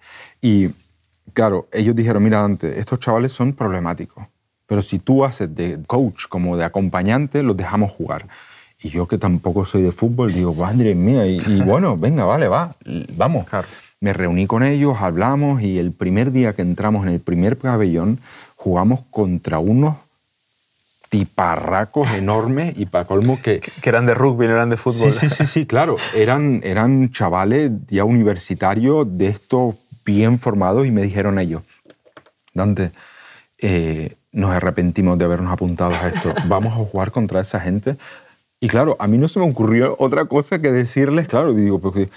Y 0.41 0.69
claro, 1.33 1.67
ellos 1.71 1.95
dijeron, 1.95 2.23
mira, 2.23 2.41
Dante, 2.41 2.79
estos 2.79 2.99
chavales 2.99 3.31
son 3.33 3.53
problemáticos, 3.53 4.25
pero 4.65 4.81
si 4.81 4.99
tú 4.99 5.23
haces 5.23 5.53
de 5.55 5.79
coach 5.85 6.25
como 6.27 6.57
de 6.57 6.63
acompañante, 6.63 7.43
los 7.43 7.55
dejamos 7.55 7.91
jugar. 7.91 8.27
Y 8.81 8.89
yo 8.89 9.07
que 9.07 9.17
tampoco 9.17 9.65
soy 9.65 9.81
de 9.81 9.91
fútbol, 9.91 10.33
digo, 10.33 10.53
madre 10.53 10.95
mía, 10.95 11.25
y, 11.25 11.41
y 11.47 11.61
bueno, 11.65 11.97
venga, 11.97 12.25
vale, 12.25 12.47
va, 12.47 12.75
vamos. 13.15 13.47
Claro. 13.47 13.67
Me 14.01 14.13
reuní 14.13 14.45
con 14.45 14.63
ellos, 14.63 14.97
hablamos 14.99 15.61
y 15.61 15.79
el 15.79 15.91
primer 15.91 16.31
día 16.31 16.53
que 16.53 16.61
entramos 16.61 17.07
en 17.07 17.13
el 17.13 17.21
primer 17.21 17.57
pabellón 17.57 18.19
jugamos 18.55 19.01
contra 19.09 19.59
unos 19.59 19.95
tiparracos 21.09 22.11
enormes 22.11 22.77
y 22.77 22.87
para 22.87 23.05
colmo 23.05 23.39
que... 23.41 23.61
Que 23.81 23.89
eran 23.89 24.05
de 24.05 24.13
rugby, 24.13 24.47
no 24.47 24.53
eran 24.53 24.69
de 24.69 24.77
fútbol. 24.77 25.13
Sí, 25.13 25.29
sí, 25.29 25.35
sí, 25.35 25.45
sí, 25.45 25.65
claro. 25.65 25.95
Eran, 26.13 26.61
eran 26.63 27.09
chavales 27.11 27.71
ya 27.87 28.03
universitarios 28.03 29.17
de 29.17 29.27
estos 29.27 29.75
bien 30.05 30.37
formados 30.39 30.85
y 30.85 30.91
me 30.91 31.01
dijeron 31.01 31.39
ellos, 31.39 31.63
Dante, 32.53 32.91
eh, 33.57 34.15
nos 34.31 34.51
arrepentimos 34.51 35.17
de 35.17 35.25
habernos 35.25 35.51
apuntado 35.51 35.93
a 35.95 36.07
esto. 36.07 36.33
Vamos 36.47 36.73
a 36.73 36.77
jugar 36.77 37.11
contra 37.11 37.41
esa 37.41 37.59
gente. 37.59 37.97
Y 38.59 38.67
claro, 38.67 38.95
a 38.99 39.07
mí 39.07 39.17
no 39.17 39.27
se 39.27 39.39
me 39.39 39.49
ocurrió 39.49 39.95
otra 39.99 40.25
cosa 40.25 40.59
que 40.59 40.71
decirles, 40.71 41.27
claro, 41.27 41.53
digo, 41.53 41.79
porque, 41.79 42.09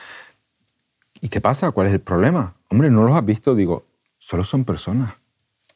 ¿y 1.20 1.28
qué 1.28 1.40
pasa? 1.40 1.70
¿Cuál 1.72 1.88
es 1.88 1.92
el 1.92 2.00
problema? 2.00 2.54
Hombre, 2.68 2.90
¿no 2.90 3.02
los 3.02 3.16
has 3.16 3.24
visto? 3.24 3.54
Digo, 3.54 3.84
solo 4.18 4.44
son 4.44 4.64
personas. 4.64 5.14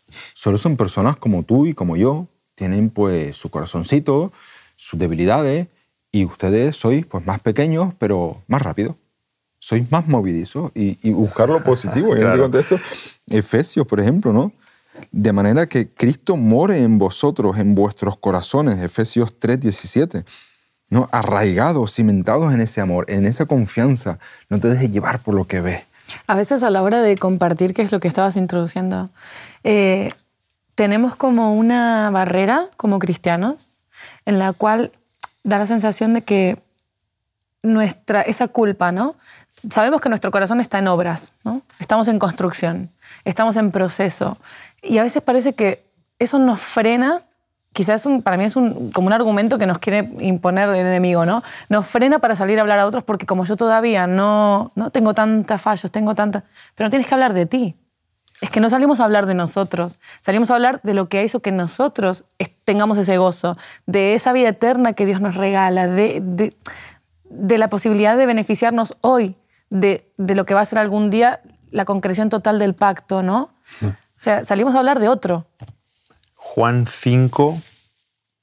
Solo 0.09 0.59
son 0.59 0.77
personas 0.77 1.17
como 1.17 1.43
tú 1.43 1.67
y 1.67 1.75
como 1.75 1.97
yo. 1.97 2.29
Tienen 2.55 2.91
pues 2.91 3.37
su 3.37 3.49
corazoncito, 3.49 4.31
sus 4.77 4.99
debilidades, 4.99 5.69
y 6.13 6.27
ustedes 6.27 6.77
sois 6.77 7.07
pues 7.07 7.25
más 7.27 7.41
pequeños, 7.41 7.95
pero 7.99 8.43
más 8.47 8.61
rápidos. 8.61 8.97
Sois 9.65 9.89
más 9.93 10.09
movidizos 10.09 10.73
y, 10.75 10.99
y 11.09 11.13
buscar 11.13 11.49
lo 11.49 11.63
positivo. 11.63 12.09
En 12.09 12.19
ese 12.19 12.25
Claro. 12.25 12.43
contexto, 12.43 12.81
Efesios, 13.29 13.87
por 13.87 14.01
ejemplo, 14.01 14.33
¿no? 14.33 14.51
De 15.13 15.33
manera 15.33 15.67
que 15.69 15.89
Cristo 15.89 16.37
more 16.37 16.83
en 16.83 16.99
vosotros, 16.99 17.57
en 17.59 17.77
vuestros 17.77 18.17
corazones, 18.19 18.81
Efesios 18.81 19.39
3, 19.39 19.61
17. 19.61 20.25
¿no? 20.91 21.09
Arraigados, 21.13 21.95
cimentados 21.95 22.53
en 22.53 22.61
ese 22.61 22.81
amor, 22.81 23.07
en 23.09 23.25
esa 23.25 23.47
confianza. 23.47 24.19
No 24.51 24.59
te 24.59 24.69
dejes 24.69 24.91
llevar 24.91 25.21
por 25.21 25.33
lo 25.35 25.47
que 25.47 25.61
ves. 25.61 25.83
A 26.27 26.35
veces 26.35 26.63
a 26.65 26.69
la 26.71 26.83
hora 26.83 27.01
de 27.01 27.17
compartir, 27.17 27.73
que 27.73 27.83
es 27.83 27.93
lo 27.93 28.01
que 28.01 28.09
estabas 28.09 28.37
introduciendo, 28.37 29.09
eh, 29.65 30.11
tenemos 30.75 31.15
como 31.17 31.55
una 31.55 32.11
barrera 32.11 32.67
como 32.77 32.99
cristianos 32.99 33.69
en 34.27 34.39
la 34.41 34.53
cual 34.53 34.91
da 35.45 35.57
la 35.59 35.67
sensación 35.67 36.13
de 36.15 36.23
que 36.23 36.59
nuestra, 37.63 38.23
esa 38.23 38.49
culpa, 38.49 38.91
¿no? 38.93 39.15
Sabemos 39.71 40.01
que 40.01 40.09
nuestro 40.09 40.31
corazón 40.31 40.61
está 40.61 40.79
en 40.79 40.89
obras, 40.89 41.35
¿no? 41.45 41.63
Estamos 41.79 42.09
en 42.09 42.19
construcción, 42.19 42.91
estamos 43.25 43.57
en 43.57 43.71
proceso. 43.71 44.39
Y 44.83 44.99
a 44.99 45.03
veces 45.03 45.23
parece 45.23 45.55
que 45.55 45.85
eso 46.19 46.39
nos 46.39 46.61
frena, 46.61 47.23
quizás 47.73 48.05
un- 48.07 48.23
para 48.23 48.37
mí 48.37 48.45
es 48.45 48.57
un, 48.57 48.91
como 48.91 49.07
un 49.07 49.13
argumento 49.13 49.59
que 49.59 49.67
nos 49.67 49.79
quiere 49.79 50.11
imponer 50.21 50.69
el 50.71 50.87
enemigo, 50.87 51.25
¿no? 51.25 51.43
Nos 51.69 51.87
frena 51.87 52.19
para 52.19 52.35
salir 52.37 52.59
a 52.59 52.63
hablar 52.63 52.79
a 52.81 52.87
otros 52.87 53.05
porque 53.05 53.25
como 53.27 53.45
yo 53.45 53.57
todavía 53.57 54.07
no, 54.07 54.73
no 54.75 54.91
tengo 54.91 55.15
tantos 55.15 55.61
fallos, 55.61 55.91
tengo 55.91 56.15
tantas... 56.15 56.43
Pero 56.75 56.87
no 56.87 56.91
tienes 56.91 57.07
que 57.07 57.15
hablar 57.15 57.33
de 57.33 57.47
ti. 57.47 57.77
Es 58.41 58.51
que 58.51 58.59
no 58.61 58.69
salimos 58.69 58.99
a 58.99 59.05
hablar 59.05 59.27
de 59.27 59.35
nosotros, 59.35 60.01
salimos 60.21 60.51
a 60.51 60.55
hablar 60.55 60.81
de 60.83 60.95
lo 60.95 61.09
que 61.09 61.23
hizo 61.23 61.41
que 61.41 61.53
nosotros 61.53 62.25
tengamos 62.65 62.99
ese 62.99 63.17
gozo, 63.17 63.57
de 63.87 64.15
esa 64.15 64.33
vida 64.33 64.49
eterna 64.49 64.95
que 64.95 65.07
Dios 65.07 65.21
nos 65.21 65.37
regala, 65.37 65.87
de, 65.87 66.21
de- 66.21 66.57
de 67.31 67.59
la 67.59 67.69
posibilidad 67.69 68.17
de 68.17 68.27
beneficiarnos 68.27 68.97
hoy 69.01 69.37
de, 69.73 70.13
de 70.17 70.35
lo 70.35 70.47
que 70.47 70.55
va 70.55 70.61
a 70.61 70.65
ser 70.65 70.79
algún 70.79 71.11
día 71.11 71.41
la 71.71 71.85
concreción 71.85 72.29
total 72.29 72.59
del 72.59 72.75
pacto, 72.75 73.23
¿no? 73.23 73.51
O 73.83 74.23
sea, 74.23 74.45
salimos 74.45 74.75
a 74.75 74.79
hablar 74.79 75.01
de 75.01 75.09
otro. 75.09 75.47
Juan 76.35 76.87
5, 76.87 77.61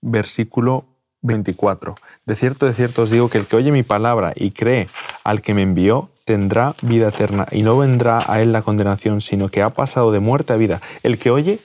versículo 0.01 0.85
24. 1.21 1.95
De 2.25 2.35
cierto, 2.35 2.65
de 2.65 2.73
cierto 2.73 3.03
os 3.03 3.11
digo 3.11 3.29
que 3.29 3.37
el 3.37 3.45
que 3.45 3.55
oye 3.55 3.71
mi 3.71 3.83
palabra 3.83 4.33
y 4.35 4.51
cree 4.51 4.87
al 5.23 5.41
que 5.41 5.53
me 5.53 5.61
envió, 5.61 6.09
tendrá 6.25 6.75
vida 6.81 7.09
eterna 7.09 7.45
y 7.51 7.61
no 7.61 7.77
vendrá 7.77 8.19
a 8.27 8.41
él 8.41 8.51
la 8.51 8.61
condenación, 8.61 9.21
sino 9.21 9.49
que 9.49 9.61
ha 9.61 9.69
pasado 9.69 10.11
de 10.11 10.19
muerte 10.19 10.53
a 10.53 10.57
vida. 10.57 10.81
El 11.03 11.17
que 11.17 11.29
oye 11.29 11.59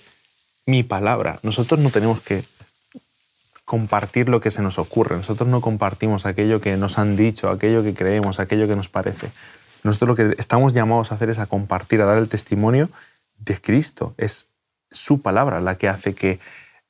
mi 0.67 0.83
palabra. 0.83 1.39
Nosotros 1.43 1.81
no 1.81 1.91
tenemos 1.91 2.21
que 2.21 2.45
compartir 3.65 4.29
lo 4.29 4.41
que 4.41 4.51
se 4.51 4.63
nos 4.63 4.79
ocurre. 4.79 5.17
Nosotros 5.17 5.49
no 5.49 5.61
compartimos 5.61 6.27
aquello 6.27 6.61
que 6.61 6.77
nos 6.77 6.99
han 6.99 7.17
dicho, 7.17 7.51
aquello 7.51 7.83
que 7.83 7.95
creemos, 7.95 8.41
aquello 8.41 8.69
que 8.69 8.77
nos 8.77 8.89
parece. 8.89 9.31
Nosotros 9.83 10.09
lo 10.09 10.17
que 10.17 10.35
estamos 10.39 10.73
llamados 10.73 11.13
a 11.13 11.17
hacer 11.17 11.31
es 11.31 11.39
a 11.39 11.47
compartir, 11.47 12.01
a 12.03 12.07
dar 12.07 12.19
el 12.19 12.29
testimonio 12.29 12.91
de 13.39 13.61
Cristo. 13.61 14.15
Es 14.17 14.51
su 14.91 15.23
palabra 15.23 15.61
la 15.61 15.77
que 15.77 15.89
hace 15.89 16.15
que 16.15 16.41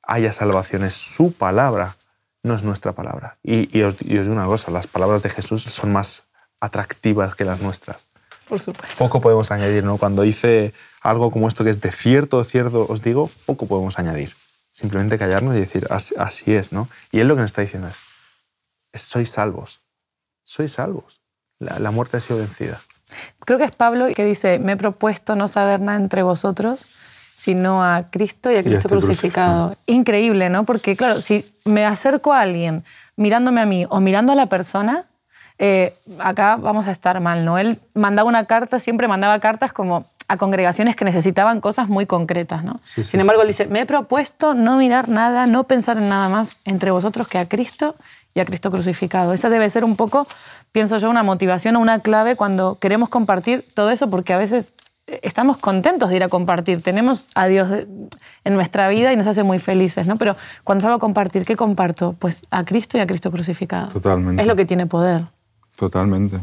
haya 0.02 0.32
salvación. 0.32 0.84
Es 0.84 0.94
su 0.94 1.32
palabra, 1.32 1.96
no 2.42 2.54
es 2.54 2.62
nuestra 2.62 2.92
palabra. 2.92 3.36
Y, 3.42 3.76
y 3.76 3.82
os, 3.82 3.96
y 4.00 4.18
os 4.18 4.26
digo 4.26 4.32
una 4.32 4.46
cosa, 4.46 4.70
las 4.70 4.86
palabras 4.86 5.22
de 5.22 5.30
Jesús 5.30 5.62
son 5.62 5.92
más 5.92 6.26
atractivas 6.60 7.34
que 7.34 7.44
las 7.44 7.60
nuestras. 7.60 8.08
Por 8.48 8.60
supuesto. 8.60 8.94
Poco 8.98 9.20
podemos 9.20 9.50
añadir, 9.50 9.84
¿no? 9.84 9.96
Cuando 9.96 10.22
dice 10.22 10.74
algo 11.02 11.30
como 11.30 11.48
esto 11.48 11.64
que 11.64 11.70
es 11.70 11.80
de 11.80 11.92
cierto, 11.92 12.38
de 12.38 12.44
cierto, 12.44 12.86
os 12.88 13.02
digo, 13.02 13.30
poco 13.46 13.66
podemos 13.66 13.98
añadir. 13.98 14.32
Simplemente 14.74 15.18
callarnos 15.18 15.54
y 15.54 15.60
decir, 15.60 15.86
así, 15.90 16.16
así 16.18 16.52
es, 16.52 16.72
¿no? 16.72 16.88
Y 17.12 17.20
él 17.20 17.28
lo 17.28 17.36
que 17.36 17.42
nos 17.42 17.50
está 17.50 17.62
diciendo 17.62 17.86
es, 17.86 17.96
es, 18.92 19.02
sois 19.02 19.30
salvos, 19.30 19.82
sois 20.42 20.72
salvos. 20.72 21.20
La, 21.60 21.78
la 21.78 21.92
muerte 21.92 22.16
ha 22.16 22.20
sido 22.20 22.40
vencida. 22.40 22.80
Creo 23.46 23.56
que 23.56 23.64
es 23.66 23.70
Pablo 23.70 24.08
que 24.12 24.24
dice, 24.24 24.58
me 24.58 24.72
he 24.72 24.76
propuesto 24.76 25.36
no 25.36 25.46
saber 25.46 25.78
nada 25.78 25.98
entre 25.98 26.24
vosotros, 26.24 26.88
sino 27.34 27.84
a 27.84 28.10
Cristo 28.10 28.50
y 28.50 28.56
a 28.56 28.64
Cristo 28.64 28.78
este 28.78 28.88
crucificado. 28.88 29.76
Increíble, 29.86 30.50
¿no? 30.50 30.64
Porque 30.64 30.96
claro, 30.96 31.20
si 31.20 31.44
me 31.64 31.86
acerco 31.86 32.32
a 32.32 32.40
alguien 32.40 32.82
mirándome 33.14 33.60
a 33.60 33.66
mí 33.66 33.86
o 33.88 34.00
mirando 34.00 34.32
a 34.32 34.34
la 34.34 34.46
persona, 34.46 35.06
eh, 35.58 35.96
acá 36.18 36.56
vamos 36.56 36.88
a 36.88 36.90
estar 36.90 37.20
mal, 37.20 37.44
¿no? 37.44 37.58
Él 37.58 37.78
mandaba 37.94 38.28
una 38.28 38.46
carta, 38.46 38.80
siempre 38.80 39.06
mandaba 39.06 39.38
cartas 39.38 39.72
como 39.72 40.04
a 40.28 40.36
congregaciones 40.36 40.96
que 40.96 41.04
necesitaban 41.04 41.60
cosas 41.60 41.88
muy 41.88 42.06
concretas, 42.06 42.64
¿no? 42.64 42.80
Sí, 42.82 43.04
sí, 43.04 43.12
Sin 43.12 43.20
embargo, 43.20 43.42
él 43.42 43.48
dice, 43.48 43.66
me 43.66 43.80
he 43.80 43.86
propuesto 43.86 44.54
no 44.54 44.76
mirar 44.76 45.08
nada, 45.08 45.46
no 45.46 45.64
pensar 45.64 45.98
en 45.98 46.08
nada 46.08 46.28
más 46.28 46.56
entre 46.64 46.90
vosotros 46.90 47.28
que 47.28 47.38
a 47.38 47.46
Cristo 47.46 47.94
y 48.34 48.40
a 48.40 48.44
Cristo 48.44 48.70
crucificado. 48.70 49.32
Esa 49.32 49.50
debe 49.50 49.68
ser 49.70 49.84
un 49.84 49.96
poco, 49.96 50.26
pienso 50.72 50.98
yo, 50.98 51.10
una 51.10 51.22
motivación 51.22 51.76
o 51.76 51.80
una 51.80 52.00
clave 52.00 52.36
cuando 52.36 52.78
queremos 52.78 53.08
compartir 53.08 53.66
todo 53.74 53.90
eso, 53.90 54.08
porque 54.08 54.32
a 54.32 54.38
veces 54.38 54.72
eh, 55.06 55.20
estamos 55.22 55.58
contentos 55.58 56.08
de 56.08 56.16
ir 56.16 56.24
a 56.24 56.28
compartir, 56.28 56.82
tenemos 56.82 57.28
a 57.34 57.46
Dios 57.46 57.70
en 58.44 58.54
nuestra 58.54 58.88
vida 58.88 59.12
y 59.12 59.16
nos 59.16 59.26
hace 59.26 59.42
muy 59.42 59.58
felices, 59.58 60.08
¿no? 60.08 60.16
Pero 60.16 60.36
cuando 60.64 60.82
salgo 60.82 60.96
a 60.96 61.00
compartir, 61.00 61.44
¿qué 61.44 61.56
comparto? 61.56 62.14
Pues 62.18 62.46
a 62.50 62.64
Cristo 62.64 62.96
y 62.96 63.00
a 63.00 63.06
Cristo 63.06 63.30
crucificado. 63.30 63.88
Totalmente. 63.88 64.40
Es 64.40 64.48
lo 64.48 64.56
que 64.56 64.64
tiene 64.64 64.86
poder. 64.86 65.24
Totalmente. 65.76 66.40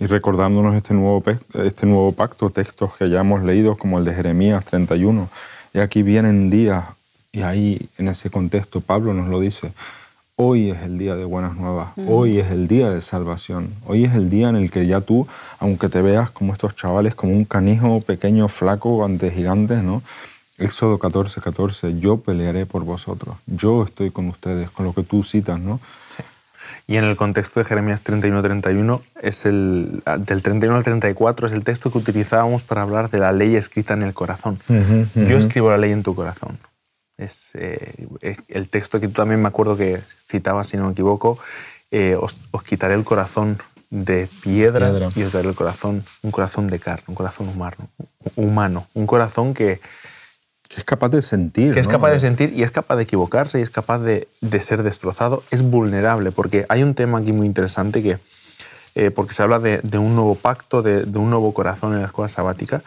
Y 0.00 0.06
recordándonos 0.06 0.74
este 0.74 0.92
nuevo, 0.92 1.22
este 1.54 1.86
nuevo 1.86 2.10
pacto, 2.10 2.50
textos 2.50 2.96
que 2.96 3.08
ya 3.08 3.20
hemos 3.20 3.44
leído, 3.44 3.76
como 3.76 3.98
el 3.98 4.04
de 4.04 4.12
Jeremías 4.12 4.64
31. 4.64 5.28
Y 5.72 5.78
aquí 5.78 6.02
vienen 6.02 6.50
días, 6.50 6.84
y 7.30 7.42
ahí 7.42 7.88
en 7.98 8.08
ese 8.08 8.28
contexto 8.28 8.80
Pablo 8.80 9.14
nos 9.14 9.28
lo 9.28 9.38
dice, 9.38 9.72
hoy 10.34 10.70
es 10.70 10.82
el 10.82 10.98
día 10.98 11.14
de 11.14 11.24
buenas 11.24 11.54
nuevas, 11.54 11.92
hoy 12.08 12.40
es 12.40 12.50
el 12.50 12.66
día 12.66 12.90
de 12.90 13.02
salvación, 13.02 13.72
hoy 13.86 14.04
es 14.04 14.14
el 14.14 14.30
día 14.30 14.48
en 14.48 14.56
el 14.56 14.72
que 14.72 14.84
ya 14.88 15.00
tú, 15.00 15.28
aunque 15.60 15.88
te 15.88 16.02
veas 16.02 16.28
como 16.30 16.52
estos 16.52 16.74
chavales, 16.74 17.14
como 17.14 17.32
un 17.32 17.44
canijo 17.44 18.00
pequeño, 18.00 18.48
flaco, 18.48 19.04
ante 19.04 19.30
gigantes, 19.30 19.84
¿no? 19.84 20.02
Éxodo 20.58 20.98
14, 20.98 21.40
14, 21.40 22.00
yo 22.00 22.16
pelearé 22.18 22.66
por 22.66 22.84
vosotros, 22.84 23.36
yo 23.46 23.84
estoy 23.84 24.10
con 24.10 24.28
ustedes, 24.28 24.70
con 24.70 24.86
lo 24.86 24.92
que 24.92 25.04
tú 25.04 25.22
citas, 25.22 25.60
¿no? 25.60 25.78
Sí. 26.08 26.24
Y 26.86 26.96
en 26.96 27.04
el 27.04 27.16
contexto 27.16 27.60
de 27.60 27.64
Jeremías 27.64 28.04
31-31, 28.04 29.00
es 29.22 29.46
el, 29.46 30.02
del 30.18 30.42
31 30.42 30.76
al 30.76 30.82
34 30.82 31.46
es 31.46 31.52
el 31.52 31.64
texto 31.64 31.90
que 31.90 31.98
utilizábamos 31.98 32.62
para 32.62 32.82
hablar 32.82 33.10
de 33.10 33.18
la 33.18 33.32
ley 33.32 33.56
escrita 33.56 33.94
en 33.94 34.02
el 34.02 34.14
corazón. 34.14 34.58
Yo 35.14 35.36
escribo 35.36 35.70
la 35.70 35.78
ley 35.78 35.92
en 35.92 36.02
tu 36.02 36.14
corazón. 36.14 36.58
Es, 37.16 37.52
eh, 37.54 38.06
es 38.22 38.38
el 38.48 38.68
texto 38.68 38.98
que 38.98 39.06
tú 39.06 39.14
también 39.14 39.40
me 39.40 39.48
acuerdo 39.48 39.76
que 39.76 40.00
citabas, 40.26 40.68
si 40.68 40.76
no 40.76 40.86
me 40.86 40.92
equivoco, 40.92 41.38
eh, 41.90 42.16
os, 42.20 42.40
os 42.50 42.62
quitaré 42.64 42.94
el 42.94 43.04
corazón 43.04 43.58
de 43.90 44.28
piedra, 44.42 44.90
Piedra. 44.90 45.10
y 45.14 45.22
os 45.22 45.32
daré 45.32 45.48
el 45.48 45.54
corazón, 45.54 46.04
un 46.22 46.30
corazón 46.32 46.66
de 46.66 46.80
carne, 46.80 47.04
un 47.06 47.14
corazón 47.14 47.48
humano, 47.48 47.76
humano 48.34 48.86
un 48.94 49.06
corazón 49.06 49.54
que, 49.54 49.80
Que 50.68 50.76
es 50.76 50.84
capaz 50.84 51.10
de 51.10 51.22
sentir. 51.22 51.74
que 51.74 51.80
es 51.80 51.86
capaz 51.88 52.10
de 52.10 52.20
sentir 52.20 52.52
y 52.52 52.62
es 52.62 52.70
capaz 52.70 52.96
de 52.96 53.02
equivocarse 53.04 53.58
y 53.58 53.62
es 53.62 53.70
capaz 53.70 53.98
de, 54.00 54.28
de 54.40 54.60
ser 54.60 54.82
destrozado, 54.82 55.42
es 55.50 55.62
vulnerable, 55.62 56.32
porque 56.32 56.66
hay 56.68 56.82
un 56.82 56.94
tema 56.94 57.18
aquí 57.18 57.32
muy 57.32 57.46
interesante 57.46 58.02
que, 58.02 58.18
eh, 58.94 59.10
porque 59.10 59.34
se 59.34 59.42
habla 59.42 59.58
de, 59.58 59.80
de 59.82 59.98
un 59.98 60.14
nuevo 60.16 60.34
pacto, 60.34 60.82
de, 60.82 61.04
de 61.04 61.18
un 61.18 61.30
nuevo 61.30 61.52
corazón 61.54 61.92
en 61.94 62.00
la 62.00 62.06
escuela 62.06 62.28
sabática, 62.28 62.82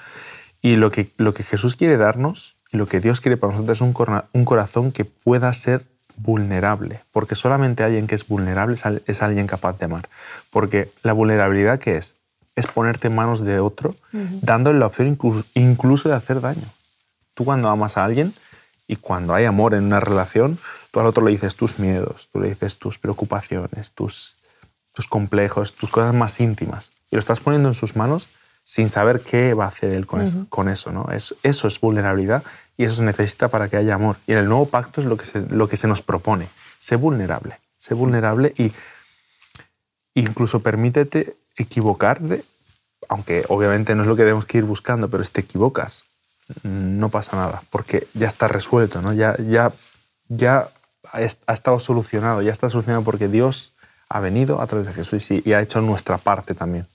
y 0.61 0.75
lo 0.75 0.89
que, 0.91 1.07
lo 1.17 1.33
que 1.33 1.43
Jesús 1.43 1.75
quiere 1.75 1.97
darnos 1.97 2.55
y 2.71 2.77
lo 2.77 2.87
que 2.87 2.99
Dios 2.99 3.21
quiere 3.21 3.37
para 3.37 3.53
nosotros 3.53 3.77
es 3.77 3.81
un, 3.81 3.93
corna- 3.93 4.25
un 4.33 4.43
corazón 4.43 4.91
que 4.91 5.05
pueda 5.05 5.53
ser 5.53 5.85
vulnerable, 6.17 6.99
porque 7.11 7.35
solamente 7.35 7.83
alguien 7.83 8.07
que 8.07 8.15
es 8.15 8.27
vulnerable 8.27 8.73
es, 8.73 8.83
es 9.05 9.21
alguien 9.21 9.45
capaz 9.47 9.77
de 9.77 9.85
amar, 9.85 10.09
porque 10.49 10.89
la 11.03 11.13
vulnerabilidad 11.13 11.79
que 11.79 11.95
es, 11.95 12.15
es 12.55 12.65
ponerte 12.67 13.07
en 13.07 13.15
manos 13.15 13.41
de 13.45 13.59
otro, 13.59 13.95
dándole 14.41 14.79
la 14.79 14.87
opción 14.87 15.07
incluso, 15.07 15.45
incluso 15.53 16.09
de 16.09 16.15
hacer 16.15 16.41
daño. 16.41 16.67
Tú 17.37 17.45
cuando 17.45 17.69
amas 17.69 17.97
a 17.97 18.03
alguien 18.03 18.33
y 18.87 18.95
cuando 18.95 19.35
hay 19.35 19.45
amor 19.45 19.75
en 19.75 19.83
una 19.83 19.99
relación, 19.99 20.57
tú 20.89 20.99
al 20.99 21.05
otro 21.05 21.23
le 21.23 21.29
dices 21.29 21.55
tus 21.55 21.77
miedos, 21.77 22.29
tú 22.33 22.39
le 22.39 22.49
dices 22.49 22.79
tus 22.79 22.97
preocupaciones, 22.97 23.91
tus, 23.91 24.37
tus 24.91 25.05
complejos, 25.05 25.73
tus 25.73 25.91
cosas 25.91 26.15
más 26.15 26.39
íntimas. 26.39 26.91
Y 27.11 27.15
lo 27.15 27.19
estás 27.19 27.39
poniendo 27.39 27.69
en 27.69 27.75
sus 27.75 27.95
manos 27.95 28.27
sin 28.63 28.89
saber 28.89 29.21
qué 29.21 29.53
va 29.53 29.65
a 29.65 29.67
hacer 29.67 29.91
él 29.91 30.07
con, 30.07 30.21
eso, 30.21 30.47
con 30.49 30.67
eso. 30.67 30.91
¿no? 30.91 31.11
Es, 31.11 31.35
eso 31.43 31.67
es 31.67 31.79
vulnerabilidad 31.79 32.41
y 32.75 32.85
eso 32.85 32.95
se 32.95 33.03
necesita 33.03 33.49
para 33.49 33.69
que 33.69 33.77
haya 33.77 33.93
amor. 33.93 34.15
Y 34.25 34.31
en 34.31 34.39
el 34.39 34.49
nuevo 34.49 34.67
pacto 34.67 34.99
es 34.99 35.05
lo 35.05 35.15
que 35.15 35.25
se, 35.25 35.41
lo 35.41 35.69
que 35.69 35.77
se 35.77 35.87
nos 35.87 36.01
propone. 36.01 36.49
Sé 36.79 36.95
vulnerable, 36.95 37.59
sé 37.77 37.93
vulnerable 37.93 38.55
y 38.57 38.73
incluso 40.15 40.61
permítete 40.61 41.35
equivocarte, 41.55 42.43
aunque 43.07 43.45
obviamente 43.47 43.93
no 43.93 44.01
es 44.01 44.07
lo 44.07 44.15
que 44.15 44.23
debemos 44.23 44.45
que 44.45 44.57
ir 44.57 44.63
buscando, 44.63 45.07
pero 45.07 45.23
si 45.23 45.29
te 45.29 45.41
equivocas, 45.41 46.05
no 46.63 47.09
pasa 47.09 47.35
nada, 47.35 47.61
porque 47.69 48.07
ya 48.13 48.27
está 48.27 48.47
resuelto, 48.47 49.01
¿no? 49.01 49.13
ya, 49.13 49.35
ya, 49.37 49.71
ya 50.29 50.69
ha 51.11 51.21
estado 51.53 51.79
solucionado, 51.79 52.41
ya 52.41 52.51
está 52.51 52.69
solucionado 52.69 53.03
porque 53.03 53.27
Dios 53.27 53.73
ha 54.09 54.19
venido 54.19 54.61
a 54.61 54.67
través 54.67 54.87
de 54.87 54.93
Jesús 54.93 55.29
y, 55.31 55.53
ha 55.53 55.61
hecho 55.61 55.81
nuestra 55.81 56.17
parte 56.17 56.53
también. 56.53 56.87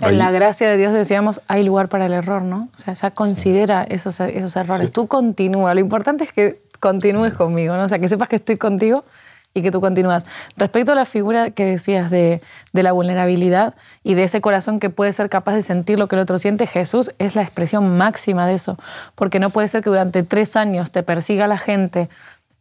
En 0.00 0.18
la 0.18 0.30
gracia 0.30 0.68
de 0.68 0.76
Dios 0.76 0.92
decíamos, 0.92 1.42
hay 1.46 1.62
lugar 1.62 1.88
para 1.88 2.06
el 2.06 2.12
error, 2.12 2.42
¿no? 2.42 2.68
O 2.74 2.78
sea, 2.78 2.94
ya 2.94 3.10
considera 3.10 3.82
esos, 3.82 4.18
esos 4.20 4.56
errores. 4.56 4.92
Tú 4.92 5.06
continúa. 5.08 5.74
Lo 5.74 5.80
importante 5.80 6.24
es 6.24 6.32
que 6.32 6.62
continúes 6.78 7.34
conmigo, 7.34 7.76
¿no? 7.76 7.84
O 7.84 7.88
sea, 7.88 7.98
que 7.98 8.08
sepas 8.08 8.28
que 8.28 8.36
estoy 8.36 8.56
contigo 8.56 9.04
y 9.54 9.62
que 9.62 9.70
tú 9.70 9.80
continúas. 9.80 10.26
Respecto 10.56 10.92
a 10.92 10.94
la 10.94 11.04
figura 11.04 11.50
que 11.50 11.64
decías 11.64 12.10
de, 12.10 12.40
de, 12.72 12.82
la 12.82 12.92
vulnerabilidad 12.92 13.74
y 14.02 14.14
de 14.14 14.24
ese 14.24 14.40
corazón 14.40 14.78
que 14.78 14.90
puede 14.90 15.12
ser 15.12 15.28
capaz 15.28 15.54
de 15.54 15.62
sentir 15.62 15.98
lo 15.98 16.08
que 16.08 16.16
el 16.16 16.22
otro 16.22 16.38
siente, 16.38 16.66
Jesús 16.66 17.10
es 17.18 17.34
la 17.34 17.42
expresión 17.42 17.96
máxima 17.96 18.46
de 18.46 18.54
eso. 18.54 18.78
Porque 19.14 19.40
no 19.40 19.50
puede 19.50 19.68
ser 19.68 19.82
que 19.82 19.90
durante 19.90 20.22
tres 20.22 20.56
años 20.56 20.90
te 20.90 21.02
persiga 21.02 21.46
la 21.48 21.58
gente 21.58 22.08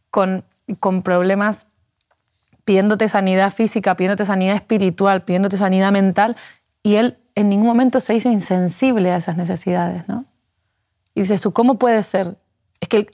con, 0.09 0.43
con 0.79 1.01
problemas 1.01 1.67
pidiéndote 2.65 3.07
sanidad 3.09 3.51
física, 3.51 3.95
pidiéndote 3.95 4.25
sanidad 4.25 4.55
espiritual, 4.55 5.23
pidiéndote 5.23 5.57
sanidad 5.57 5.91
mental, 5.91 6.37
y 6.83 6.97
él 6.97 7.17
en 7.33 7.49
ningún 7.49 7.67
momento 7.67 7.99
se 7.99 8.13
hizo 8.13 8.29
insensible 8.29 9.11
a 9.11 9.17
esas 9.17 9.37
necesidades, 9.37 10.07
¿no? 10.07 10.25
Y 11.15 11.21
dices 11.21 11.41
tú, 11.41 11.51
¿cómo 11.51 11.79
puede 11.79 12.03
ser? 12.03 12.37
Es 12.79 12.87
que 12.87 13.07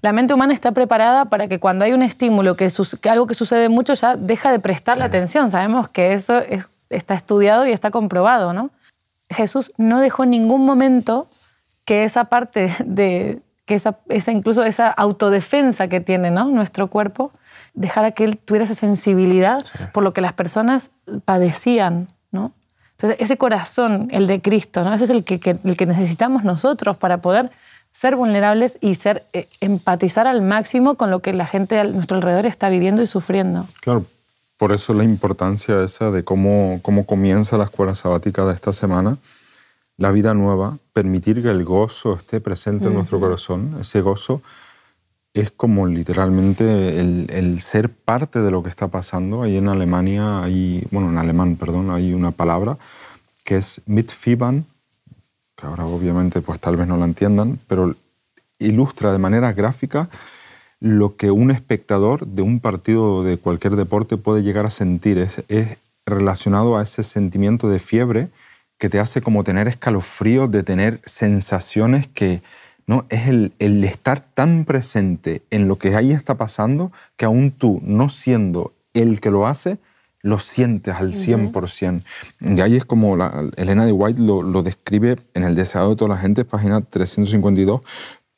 la 0.00 0.12
mente 0.12 0.34
humana 0.34 0.52
está 0.52 0.72
preparada 0.72 1.26
para 1.26 1.48
que 1.48 1.60
cuando 1.60 1.84
hay 1.84 1.92
un 1.92 2.02
estímulo, 2.02 2.56
que, 2.56 2.68
algo 3.08 3.26
que 3.26 3.34
sucede 3.34 3.68
mucho, 3.68 3.94
ya 3.94 4.16
deja 4.16 4.50
de 4.50 4.58
prestarle 4.58 5.04
atención. 5.04 5.50
Sabemos 5.50 5.88
que 5.88 6.12
eso 6.12 6.40
está 6.90 7.14
estudiado 7.14 7.66
y 7.66 7.72
está 7.72 7.90
comprobado, 7.90 8.52
¿no? 8.52 8.70
Jesús 9.30 9.72
no 9.78 10.00
dejó 10.00 10.24
en 10.24 10.30
ningún 10.30 10.64
momento 10.64 11.28
que 11.84 12.04
esa 12.04 12.24
parte 12.24 12.74
de, 12.84 13.40
que 13.64 13.74
esa, 13.74 13.98
incluso 14.30 14.64
esa 14.64 14.88
autodefensa 14.90 15.88
que 15.88 16.00
tiene 16.00 16.30
¿no? 16.30 16.44
nuestro 16.46 16.88
cuerpo, 16.88 17.32
dejar 17.74 18.04
a 18.04 18.10
que 18.10 18.24
él 18.24 18.38
tuviera 18.38 18.64
esa 18.64 18.74
sensibilidad 18.74 19.62
por 19.92 20.02
lo 20.02 20.12
que 20.12 20.20
las 20.20 20.32
personas 20.32 20.90
padecían, 21.24 22.08
¿no? 22.30 22.52
Entonces, 22.92 23.16
ese 23.20 23.36
corazón, 23.36 24.08
el 24.12 24.26
de 24.26 24.40
Cristo, 24.40 24.84
¿no? 24.84 24.94
Ese 24.94 25.04
es 25.04 25.10
el 25.10 25.24
que, 25.24 25.40
el 25.64 25.76
que 25.76 25.86
necesitamos 25.86 26.44
nosotros 26.44 26.96
para 26.96 27.20
poder 27.20 27.50
ser 27.92 28.16
vulnerables 28.16 28.78
y 28.80 28.94
ser, 28.94 29.26
eh, 29.32 29.48
empatizar 29.60 30.26
al 30.26 30.42
máximo 30.42 30.96
con 30.96 31.10
lo 31.10 31.20
que 31.20 31.32
la 31.32 31.46
gente 31.46 31.78
a 31.78 31.84
nuestro 31.84 32.16
alrededor 32.16 32.46
está 32.46 32.68
viviendo 32.68 33.02
y 33.02 33.06
sufriendo. 33.06 33.66
Claro, 33.80 34.06
por 34.56 34.72
eso 34.72 34.94
la 34.94 35.04
importancia 35.04 35.82
esa 35.82 36.10
de 36.10 36.24
cómo, 36.24 36.80
cómo 36.82 37.06
comienza 37.06 37.58
la 37.58 37.64
escuela 37.64 37.94
sabática 37.94 38.44
de 38.46 38.54
esta 38.54 38.72
semana, 38.72 39.18
la 39.98 40.10
vida 40.10 40.34
nueva, 40.34 40.78
permitir 40.92 41.42
que 41.42 41.50
el 41.50 41.64
gozo 41.64 42.14
esté 42.14 42.40
presente 42.40 42.86
en 42.86 42.94
nuestro 42.94 43.20
corazón, 43.20 43.76
ese 43.80 44.00
gozo 44.00 44.40
es 45.34 45.50
como 45.50 45.86
literalmente 45.86 47.00
el, 47.00 47.60
ser 47.60 47.88
parte 47.88 48.42
de 48.42 48.50
lo 48.50 48.62
que 48.62 48.68
está 48.68 48.88
pasando. 48.88 49.42
Ahí 49.42 49.56
en 49.56 49.68
Alemania, 49.68 50.42
hay, 50.42 50.86
bueno, 50.90 51.10
en 51.10 51.18
alemán, 51.18 51.56
perdón, 51.56 51.90
hay 51.90 52.12
una 52.12 52.32
palabra 52.32 52.78
que 53.44 53.56
es 53.56 53.80
mitfiebern, 53.86 54.66
ahora 55.62 55.86
obviamente 55.86 56.40
pues 56.40 56.60
tal 56.60 56.76
vez 56.76 56.86
no 56.86 56.96
la 56.96 57.04
entiendan, 57.04 57.58
pero 57.66 57.94
ilustra 58.58 59.12
de 59.12 59.18
manera 59.18 59.52
gráfica 59.52 60.08
lo 60.80 61.16
que 61.16 61.30
un 61.30 61.52
espectador 61.52 62.26
de 62.26 62.42
un 62.42 62.58
partido 62.58 63.22
de 63.22 63.36
cualquier 63.36 63.76
deporte 63.76 64.16
puede 64.16 64.42
llegar 64.42 64.66
a 64.66 64.70
sentir. 64.70 65.18
Es, 65.18 65.78
relacionado 66.04 66.76
a 66.76 66.82
ese 66.82 67.02
sentimiento 67.04 67.68
de 67.68 67.78
fiebre 67.78 68.30
que 68.78 68.88
te 68.88 68.98
hace 68.98 69.20
como 69.20 69.44
tener 69.44 69.68
escalofríos, 69.68 70.50
de 70.50 70.64
tener 70.64 71.00
sensaciones 71.04 72.08
que, 72.08 72.42
¿no? 72.86 73.06
Es 73.08 73.28
el, 73.28 73.52
estar 73.84 74.20
tan 74.20 74.64
presente 74.64 75.42
en 75.50 75.68
lo 75.68 75.78
que 75.78 75.94
ahí 75.94 76.10
está 76.10 76.36
pasando 76.36 76.90
que 77.16 77.24
aún 77.24 77.52
tú, 77.52 77.80
no 77.84 78.08
siendo 78.08 78.72
el 78.94 79.20
que 79.20 79.30
lo 79.30 79.46
hace, 79.46 79.78
lo 80.22 80.38
sientes 80.38 80.94
al 80.94 81.14
100%. 81.14 82.02
Y 82.40 82.60
ahí 82.60 82.76
es 82.76 82.84
como 82.84 83.16
la, 83.16 83.50
Elena 83.56 83.84
de 83.84 83.92
White 83.92 84.22
lo, 84.22 84.42
lo, 84.42 84.62
describe 84.62 85.18
en 85.34 85.42
El 85.44 85.54
Deseado 85.54 85.90
de 85.90 85.96
toda 85.96 86.14
la 86.14 86.20
gente, 86.20 86.44
página 86.44 86.80
352. 86.80 87.82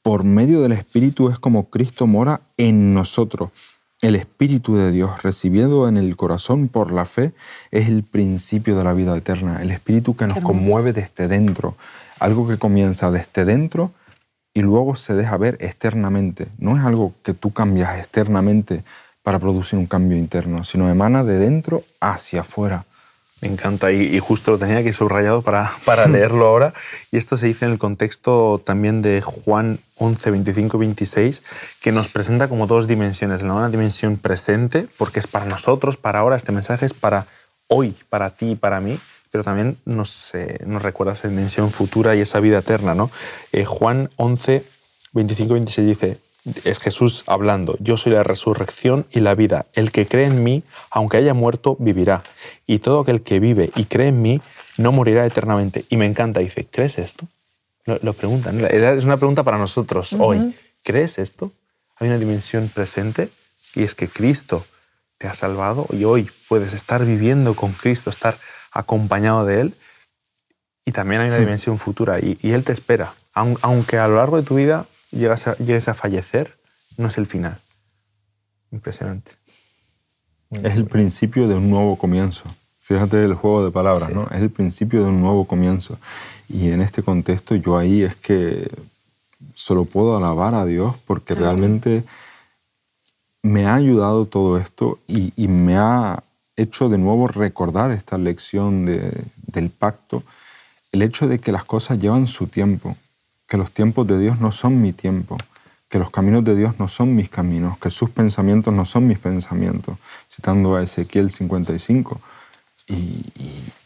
Por 0.03 0.25
medio 0.25 0.61
del 0.61 0.73
Espíritu 0.73 1.29
es 1.29 1.39
como 1.39 1.71
Cristo 1.71 2.07
mora 2.07 2.41
en 2.57 2.95
nosotros. 2.95 3.51
El 4.01 4.17
Espíritu 4.17 4.77
de 4.77 4.91
Dios, 4.91 5.23
recibido 5.23 5.89
en 5.89 5.97
el 5.97 6.17
corazón 6.17 6.69
por 6.69 6.93
la 6.93 7.05
fe, 7.05 7.33
es 7.71 7.89
el 7.89 8.03
principio 8.03 8.77
de 8.77 8.85
la 8.85 8.93
vida 8.93 9.17
eterna. 9.17 9.63
El 9.63 9.71
Espíritu 9.71 10.15
que 10.17 10.27
nos 10.27 10.41
conmueve 10.41 10.93
desde 10.93 11.29
dentro. 11.29 11.77
Algo 12.19 12.47
que 12.47 12.59
comienza 12.59 13.11
desde 13.11 13.45
dentro 13.45 13.93
y 14.53 14.63
luego 14.63 14.95
se 14.95 15.15
deja 15.15 15.37
ver 15.37 15.57
externamente. 15.61 16.49
No 16.59 16.77
es 16.77 16.85
algo 16.85 17.15
que 17.23 17.35
tú 17.35 17.53
cambias 17.53 17.99
externamente 17.99 18.85
para 19.25 19.41
producir 19.41 19.79
un 19.79 19.87
cambio 19.87 20.17
interno, 20.17 20.63
sino 20.63 20.89
emana 20.89 21.25
de 21.25 21.39
dentro 21.39 21.83
hacia 21.99 22.43
afuera. 22.43 22.85
Me 23.41 23.49
encanta 23.49 23.91
y, 23.91 24.19
justo 24.21 24.53
lo 24.53 24.59
tenía 24.59 24.79
aquí 24.79 24.93
subrayado 24.93 25.43
para, 25.43 25.73
para 25.85 26.07
leerlo 26.07 26.47
ahora. 26.47 26.73
Y 27.11 27.17
esto 27.17 27.37
se 27.37 27.47
dice 27.49 27.65
en 27.65 27.73
el 27.73 27.79
contexto 27.79 28.63
también 28.65 29.03
de 29.03 29.21
Juan 29.21 29.81
11, 29.97 30.31
25, 30.31 30.79
26, 30.79 31.43
que 31.81 31.91
nos 31.91 32.09
presenta 32.09 32.49
como 32.49 32.67
dos 32.67 32.87
dimensiones. 32.87 33.43
Una 33.43 33.69
dimensión 33.69 34.19
presente, 34.19 34.87
porque 34.97 35.19
es 35.19 35.27
para 35.27 35.47
nosotros, 35.47 35.97
para 35.97 36.21
ahora, 36.21 36.37
este 36.37 36.53
mensaje 36.53 36.87
es 36.87 36.95
para 36.95 37.27
hoy, 37.67 37.97
para 38.09 38.31
ti 38.31 38.53
y 38.53 38.57
para 38.57 38.81
mí 38.81 39.01
pero 39.35 39.43
también 39.43 39.79
nos, 39.85 40.33
eh, 40.37 40.61
nos 40.65 40.81
recuerda 40.81 41.15
esa 41.15 41.27
dimensión 41.27 41.73
futura 41.73 42.15
y 42.15 42.21
esa 42.21 42.39
vida 42.39 42.61
eterna. 42.61 42.95
¿no? 42.95 43.11
Eh, 43.51 43.65
Juan 43.65 44.09
11, 44.15 44.65
25, 45.13 45.55
26 45.55 45.89
dice, 45.89 46.19
es 46.65 46.79
Jesús 46.79 47.25
hablando, 47.27 47.77
yo 47.81 47.97
soy 47.97 48.13
la 48.13 48.23
resurrección 48.23 49.07
y 49.11 49.21
la 49.21 49.35
vida, 49.35 49.67
el 49.73 49.91
que 49.93 50.07
cree 50.07 50.27
en 50.27 50.45
mí, 50.45 50.63
aunque 50.91 51.17
haya 51.17 51.33
muerto, 51.33 51.77
vivirá, 51.79 52.23
y 52.67 52.81
todo 52.81 53.01
aquel 53.01 53.23
que 53.23 53.41
vive 53.41 53.71
y 53.77 53.85
cree 53.87 54.09
en 54.09 54.21
mí, 54.21 54.43
no 54.77 54.93
morirá 54.93 55.25
eternamente. 55.27 55.85
Y 55.89 55.97
me 55.97 56.07
encanta, 56.07 56.41
dice, 56.41 56.67
¿crees 56.71 56.99
esto? 56.99 57.27
Lo, 57.87 58.15
preguntan, 58.15 58.65
es 58.65 59.05
una 59.05 59.19
pregunta 59.19 59.43
para 59.43 59.59
nosotros 59.59 60.15
hoy. 60.19 60.55
¿Crees 60.83 61.19
esto? 61.19 61.53
Hay 61.97 62.09
una 62.09 62.19
dimensión 62.19 62.69
presente 62.69 63.29
y 63.75 63.83
es 63.83 63.95
que 63.95 64.09
Cristo 64.09 64.65
te 65.19 65.29
ha 65.29 65.35
salvado 65.35 65.87
y 65.91 66.05
hoy 66.05 66.31
puedes 66.49 66.73
estar 66.73 67.05
viviendo 67.05 67.55
con 67.55 67.73
Cristo, 67.73 68.11
estar 68.11 68.39
acompañado 68.73 69.45
de 69.45 69.61
Él. 69.61 69.75
Y 70.87 70.93
también 70.93 71.21
hay 71.21 71.29
una 71.29 71.39
dimensión 71.39 71.79
futura 71.79 72.21
y, 72.21 72.39
Él 72.43 72.65
te 72.65 72.73
espera. 72.73 73.15
Aunque 73.33 73.99
a 73.99 74.09
lo 74.09 74.17
largo 74.17 74.37
de 74.37 74.45
tu 74.45 74.57
vida 74.57 74.87
llegues 75.15 75.47
a, 75.47 75.57
llegues 75.57 75.89
a 75.89 75.95
fallecer, 75.95 76.59
no 76.97 77.09
es 77.09 77.19
el 77.19 77.27
final. 77.27 77.59
Impresionante. 78.71 79.33
es 80.51 80.75
el 80.75 80.87
principio 80.87 81.49
de 81.49 81.55
un 81.55 81.71
nuevo 81.71 81.97
comienzo. 81.97 82.45
Fíjate 82.81 83.25
el 83.25 83.35
juego 83.35 83.65
de 83.65 83.71
palabras, 83.71 84.11
¿no? 84.11 84.27
Es 84.31 84.41
el 84.41 84.51
principio 84.51 85.03
de 85.03 85.09
un 85.09 85.21
nuevo 85.21 85.47
comienzo. 85.47 85.99
Y 86.49 86.71
en 86.71 86.83
este 86.83 87.03
contexto 87.03 87.55
yo 87.55 87.79
ahí 87.79 88.03
es 88.03 88.15
que 88.17 88.69
solo 89.55 89.85
puedo 89.85 90.17
alabar 90.17 90.55
a 90.55 90.67
Dios 90.67 90.95
porque 91.07 91.35
realmente 91.35 92.05
me 93.43 93.67
ha 93.67 93.75
ayudado 93.75 94.27
todo 94.27 94.59
esto 94.59 94.99
y, 95.07 95.33
y 95.37 95.49
me 95.49 95.77
ha 95.77 96.23
hecho 96.57 96.89
de 96.89 96.99
nuevo 96.99 97.27
recordar 97.27 97.91
esta 97.91 98.19
lección 98.19 98.85
del 98.85 99.71
pacto, 99.71 100.23
el 100.93 101.03
hecho 101.03 101.27
de 101.27 101.39
que 101.39 101.53
las 101.53 101.65
cosas 101.65 101.99
llevan 101.99 102.27
su 102.27 102.47
tiempo, 102.47 102.97
que 103.49 103.57
los 103.57 103.71
tiempos 103.71 104.07
de 104.07 104.19
Dios 104.19 104.41
no 104.41 104.53
son 104.53 104.81
mi 104.81 104.93
tiempo, 104.93 105.37
que 105.89 105.99
los 105.99 106.11
caminos 106.11 106.45
de 106.45 106.57
Dios 106.57 106.79
no 106.79 106.89
son 106.89 107.15
mis 107.15 107.29
caminos, 107.29 107.79
que 107.79 107.91
sus 107.91 108.11
pensamientos 108.11 108.73
no 108.73 108.85
son 108.85 109.07
mis 109.07 109.19
pensamientos, 109.19 109.97
citando 110.31 110.77
a 110.77 110.83
Ezequiel 110.83 111.31
55, 111.31 112.21
y, 112.87 113.25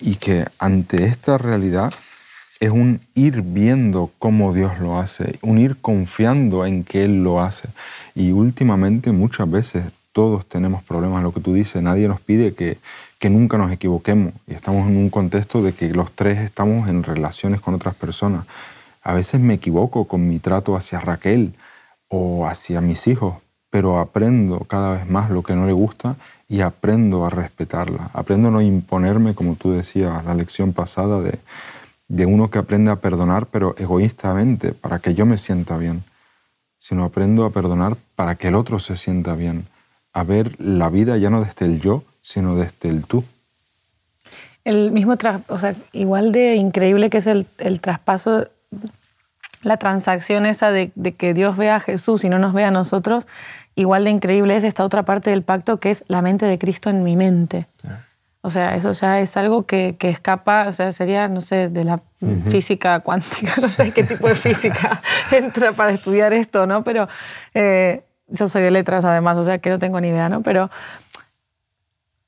y 0.01 0.16
que 0.16 0.47
ante 0.59 1.05
esta 1.05 1.38
realidad 1.38 1.92
es 2.61 2.71
un 2.71 3.01
ir 3.14 3.42
viendo 3.42 4.11
cómo 4.18 4.53
Dios 4.53 4.79
lo 4.81 4.99
hace, 4.99 5.38
un 5.42 5.59
ir 5.59 5.77
confiando 5.77 6.66
en 6.66 6.83
que 6.85 7.05
Él 7.05 7.23
lo 7.23 7.40
hace. 7.40 7.68
Y 8.14 8.33
últimamente 8.33 9.12
muchas 9.12 9.49
veces 9.51 9.85
todos 10.12 10.47
tenemos 10.47 10.83
problemas, 10.83 11.23
lo 11.23 11.33
que 11.33 11.40
tú 11.40 11.55
dices, 11.55 11.81
nadie 11.83 12.09
nos 12.09 12.21
pide 12.21 12.55
que, 12.55 12.79
que 13.18 13.31
nunca 13.31 13.59
nos 13.59 13.71
equivoquemos 13.71 14.33
y 14.49 14.55
estamos 14.55 14.88
en 14.88 14.97
un 14.97 15.11
contexto 15.11 15.62
de 15.62 15.73
que 15.73 15.90
los 15.90 16.11
tres 16.11 16.38
estamos 16.38 16.88
en 16.88 17.05
relaciones 17.05 17.61
con 17.61 17.75
otras 17.75 17.94
personas. 17.94 18.44
A 19.02 19.12
veces 19.14 19.40
me 19.40 19.54
equivoco 19.54 20.06
con 20.06 20.28
mi 20.28 20.38
trato 20.38 20.76
hacia 20.76 21.00
Raquel 21.00 21.54
o 22.08 22.46
hacia 22.46 22.80
mis 22.80 23.06
hijos, 23.06 23.34
pero 23.70 23.98
aprendo 23.98 24.61
cada 24.61 24.90
vez 24.92 25.08
más 25.08 25.30
lo 25.30 25.42
que 25.42 25.54
no 25.54 25.66
le 25.66 25.72
gusta 25.72 26.16
y 26.48 26.61
aprendo 26.62 27.24
a 27.24 27.30
respetarla. 27.30 28.11
Aprendo 28.12 28.48
a 28.48 28.50
no 28.50 28.62
imponerme, 28.62 29.34
como 29.34 29.54
tú 29.56 29.72
decías, 29.72 30.24
la 30.24 30.34
lección 30.34 30.72
pasada 30.72 31.20
de, 31.20 31.38
de 32.08 32.26
uno 32.26 32.50
que 32.50 32.58
aprende 32.58 32.90
a 32.90 32.96
perdonar, 32.96 33.46
pero 33.46 33.74
egoístamente, 33.78 34.72
para 34.72 34.98
que 34.98 35.14
yo 35.14 35.26
me 35.26 35.37
sienta 35.37 35.76
bien, 35.76 36.02
sino 36.78 37.04
aprendo 37.04 37.44
a 37.44 37.50
perdonar 37.50 37.96
para 38.14 38.37
que 38.37 38.48
el 38.48 38.54
otro 38.54 38.78
se 38.78 38.96
sienta 38.96 39.34
bien, 39.34 39.66
a 40.12 40.24
ver 40.24 40.58
la 40.58 40.88
vida 40.88 41.18
ya 41.18 41.28
no 41.28 41.44
desde 41.44 41.66
el 41.66 41.80
yo, 41.80 42.04
sino 42.22 42.56
desde 42.56 42.88
el 42.88 43.04
tú. 43.04 43.24
El 44.64 44.90
mismo, 44.90 45.16
o 45.48 45.58
sea, 45.58 45.74
igual 45.92 46.32
de 46.32 46.56
increíble 46.56 47.11
que 47.11 47.18
es 47.18 47.26
el, 47.26 47.46
el 47.58 47.80
traspaso, 47.80 48.48
la 49.62 49.76
transacción 49.76 50.46
esa 50.46 50.70
de, 50.70 50.92
de, 50.94 51.12
que 51.12 51.35
Dios 51.35 51.57
vea 51.57 51.76
a 51.76 51.81
Jesús 51.81 52.24
y 52.24 52.28
no 52.28 52.38
nos 52.38 52.52
vea 52.52 52.68
a 52.68 52.70
nosotros, 52.70 53.26
igual 53.74 54.04
de 54.04 54.11
increíble 54.11 54.57
es 54.57 54.64
esta 54.64 54.85
otra 54.85 55.04
parte 55.04 55.31
del 55.31 55.42
pacto 55.42 55.78
que 55.78 55.90
es 55.90 56.04
la 56.09 56.22
mente 56.22 56.46
de 56.46 56.59
Cristo 56.59 56.90
en 56.90 57.02
mi 57.02 57.16
mente. 57.16 57.68
O 58.40 58.50
sea, 58.50 58.76
eso 58.76 58.92
ya 58.92 59.20
es 59.20 59.37
algo 59.37 59.66
que, 59.66 59.96
que, 59.98 60.09
escapa, 60.11 60.66
o 60.68 60.72
sea, 60.72 60.92
sería, 60.92 61.26
no 61.26 61.40
sé, 61.40 61.68
de 61.68 61.85
la 61.85 62.00
física 62.48 63.00
cuántica, 63.00 63.52
no 63.61 63.68
sé 63.68 63.92
qué 63.92 64.04
tipo 64.04 64.28
de 64.28 64.37
física 64.37 65.02
entra 65.33 65.72
para 65.72 65.90
estudiar 65.90 66.33
esto, 66.33 66.66
¿no? 66.66 66.85
Pero 66.85 67.09
eh, 67.54 68.04
yo 68.28 68.48
soy 68.48 68.62
de 68.62 68.70
letras 68.70 69.04
además, 69.04 69.38
o 69.38 69.42
sea, 69.42 69.59
que 69.59 69.70
no 69.70 69.78
tengo 69.78 70.00
ni 70.00 70.09
idea, 70.09 70.28
¿no? 70.28 70.42
Pero 70.42 70.70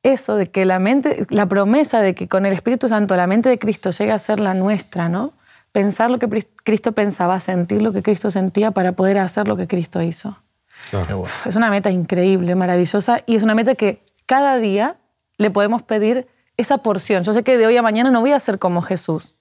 eso 0.02 0.36
de 0.36 0.50
que 0.50 0.64
la 0.64 0.78
mente, 0.78 1.26
la 1.30 1.46
promesa 1.46 2.00
de 2.00 2.14
que 2.14 2.26
con 2.26 2.44
el 2.44 2.52
Espíritu 2.52 2.88
Santo 2.88 3.16
la 3.16 3.26
mente 3.26 3.48
de 3.48 3.58
Cristo 3.58 3.90
llegue 3.90 4.12
a 4.12 4.18
ser 4.18 4.40
la 4.40 4.54
nuestra, 4.54 5.08
¿no? 5.08 5.32
Pensar 5.72 6.10
lo 6.10 6.18
que 6.18 6.28
Cristo 6.64 6.92
pensaba, 6.92 7.38
sentir 7.40 7.82
lo 7.82 7.92
que 7.92 8.02
Cristo 8.02 8.30
sentía 8.30 8.72
para 8.72 8.92
poder 8.92 9.18
hacer 9.18 9.46
lo 9.46 9.56
que 9.56 9.66
Cristo 9.68 10.02
hizo. 10.02 10.38
Es 11.46 11.56
una 11.56 11.70
meta 11.70 11.90
increíble, 11.90 12.54
maravillosa 12.54 13.22
y 13.26 13.36
es 13.36 13.42
una 13.42 13.54
meta 13.54 13.74
que 13.74 14.02
cada 14.26 14.56
día 14.56 14.96
le 15.36 15.50
podemos 15.50 15.82
pedir 15.82 16.26
esa 16.56 16.78
porción. 16.78 17.22
Yo 17.22 17.32
sé 17.32 17.42
que 17.42 17.56
de 17.58 17.66
hoy 17.66 17.76
a 17.76 17.82
mañana 17.82 18.10
no 18.10 18.20
voy 18.20 18.32
a 18.32 18.40
ser 18.40 18.58
como 18.58 18.82
Jesús. 18.82 19.34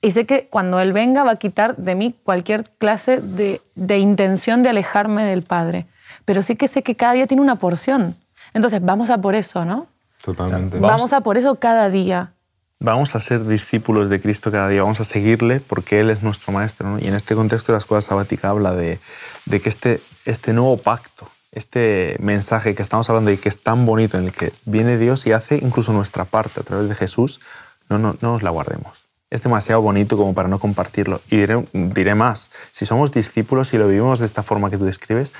Y 0.00 0.12
sé 0.12 0.26
que 0.26 0.48
cuando 0.48 0.80
Él 0.80 0.92
venga 0.92 1.24
va 1.24 1.32
a 1.32 1.36
quitar 1.36 1.76
de 1.76 1.94
mí 1.94 2.14
cualquier 2.22 2.70
clase 2.78 3.20
de, 3.20 3.60
de 3.74 3.98
intención 3.98 4.62
de 4.62 4.68
alejarme 4.68 5.24
del 5.24 5.42
Padre. 5.42 5.86
Pero 6.24 6.42
sí 6.42 6.56
que 6.56 6.68
sé 6.68 6.82
que 6.82 6.94
cada 6.94 7.14
día 7.14 7.26
tiene 7.26 7.42
una 7.42 7.56
porción. 7.56 8.16
Entonces, 8.54 8.80
vamos 8.82 9.10
a 9.10 9.18
por 9.18 9.34
eso, 9.34 9.64
¿no? 9.64 9.88
Totalmente. 10.22 10.78
Vamos 10.78 11.12
a 11.12 11.20
por 11.20 11.36
eso 11.36 11.56
cada 11.56 11.90
día. 11.90 12.32
Vamos 12.80 13.16
a 13.16 13.20
ser 13.20 13.44
discípulos 13.44 14.08
de 14.08 14.20
Cristo 14.20 14.52
cada 14.52 14.68
día, 14.68 14.82
vamos 14.82 15.00
a 15.00 15.04
seguirle 15.04 15.58
porque 15.58 15.98
Él 15.98 16.10
es 16.10 16.22
nuestro 16.22 16.52
Maestro. 16.52 16.88
¿no? 16.88 16.98
Y 17.00 17.08
en 17.08 17.14
este 17.14 17.34
contexto 17.34 17.72
la 17.72 17.78
Escuela 17.78 18.00
Sabática 18.02 18.50
habla 18.50 18.72
de, 18.72 19.00
de 19.46 19.60
que 19.60 19.68
este, 19.68 20.00
este 20.24 20.52
nuevo 20.52 20.76
pacto, 20.76 21.28
este 21.50 22.16
mensaje 22.20 22.76
que 22.76 22.82
estamos 22.82 23.10
hablando 23.10 23.32
y 23.32 23.36
que 23.36 23.48
es 23.48 23.60
tan 23.62 23.84
bonito, 23.84 24.16
en 24.16 24.26
el 24.26 24.32
que 24.32 24.52
viene 24.64 24.96
Dios 24.96 25.26
y 25.26 25.32
hace 25.32 25.56
incluso 25.56 25.92
nuestra 25.92 26.24
parte 26.24 26.60
a 26.60 26.62
través 26.62 26.88
de 26.88 26.94
Jesús, 26.94 27.40
no, 27.88 27.98
no, 27.98 28.16
no 28.20 28.32
nos 28.32 28.44
la 28.44 28.50
guardemos. 28.50 29.04
Es 29.28 29.42
demasiado 29.42 29.82
bonito 29.82 30.16
como 30.16 30.32
para 30.32 30.48
no 30.48 30.60
compartirlo. 30.60 31.20
Y 31.30 31.36
diré, 31.38 31.64
diré 31.72 32.14
más, 32.14 32.50
si 32.70 32.86
somos 32.86 33.10
discípulos 33.10 33.74
y 33.74 33.78
lo 33.78 33.88
vivimos 33.88 34.20
de 34.20 34.24
esta 34.24 34.44
forma 34.44 34.70
que 34.70 34.78
tú 34.78 34.84
describes, 34.84 35.32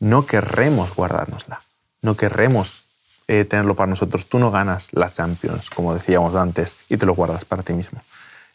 no 0.00 0.24
querremos 0.24 0.94
guardárnosla 0.94 1.60
no 2.06 2.16
querremos 2.16 2.84
eh, 3.28 3.44
tenerlo 3.44 3.74
para 3.74 3.88
nosotros. 3.88 4.26
Tú 4.26 4.38
no 4.38 4.50
ganas 4.50 4.88
la 4.92 5.10
Champions, 5.10 5.70
como 5.70 5.94
decíamos 5.94 6.34
antes, 6.36 6.76
y 6.88 6.96
te 6.96 7.06
lo 7.06 7.14
guardas 7.14 7.44
para 7.44 7.62
ti 7.62 7.72
mismo. 7.72 8.00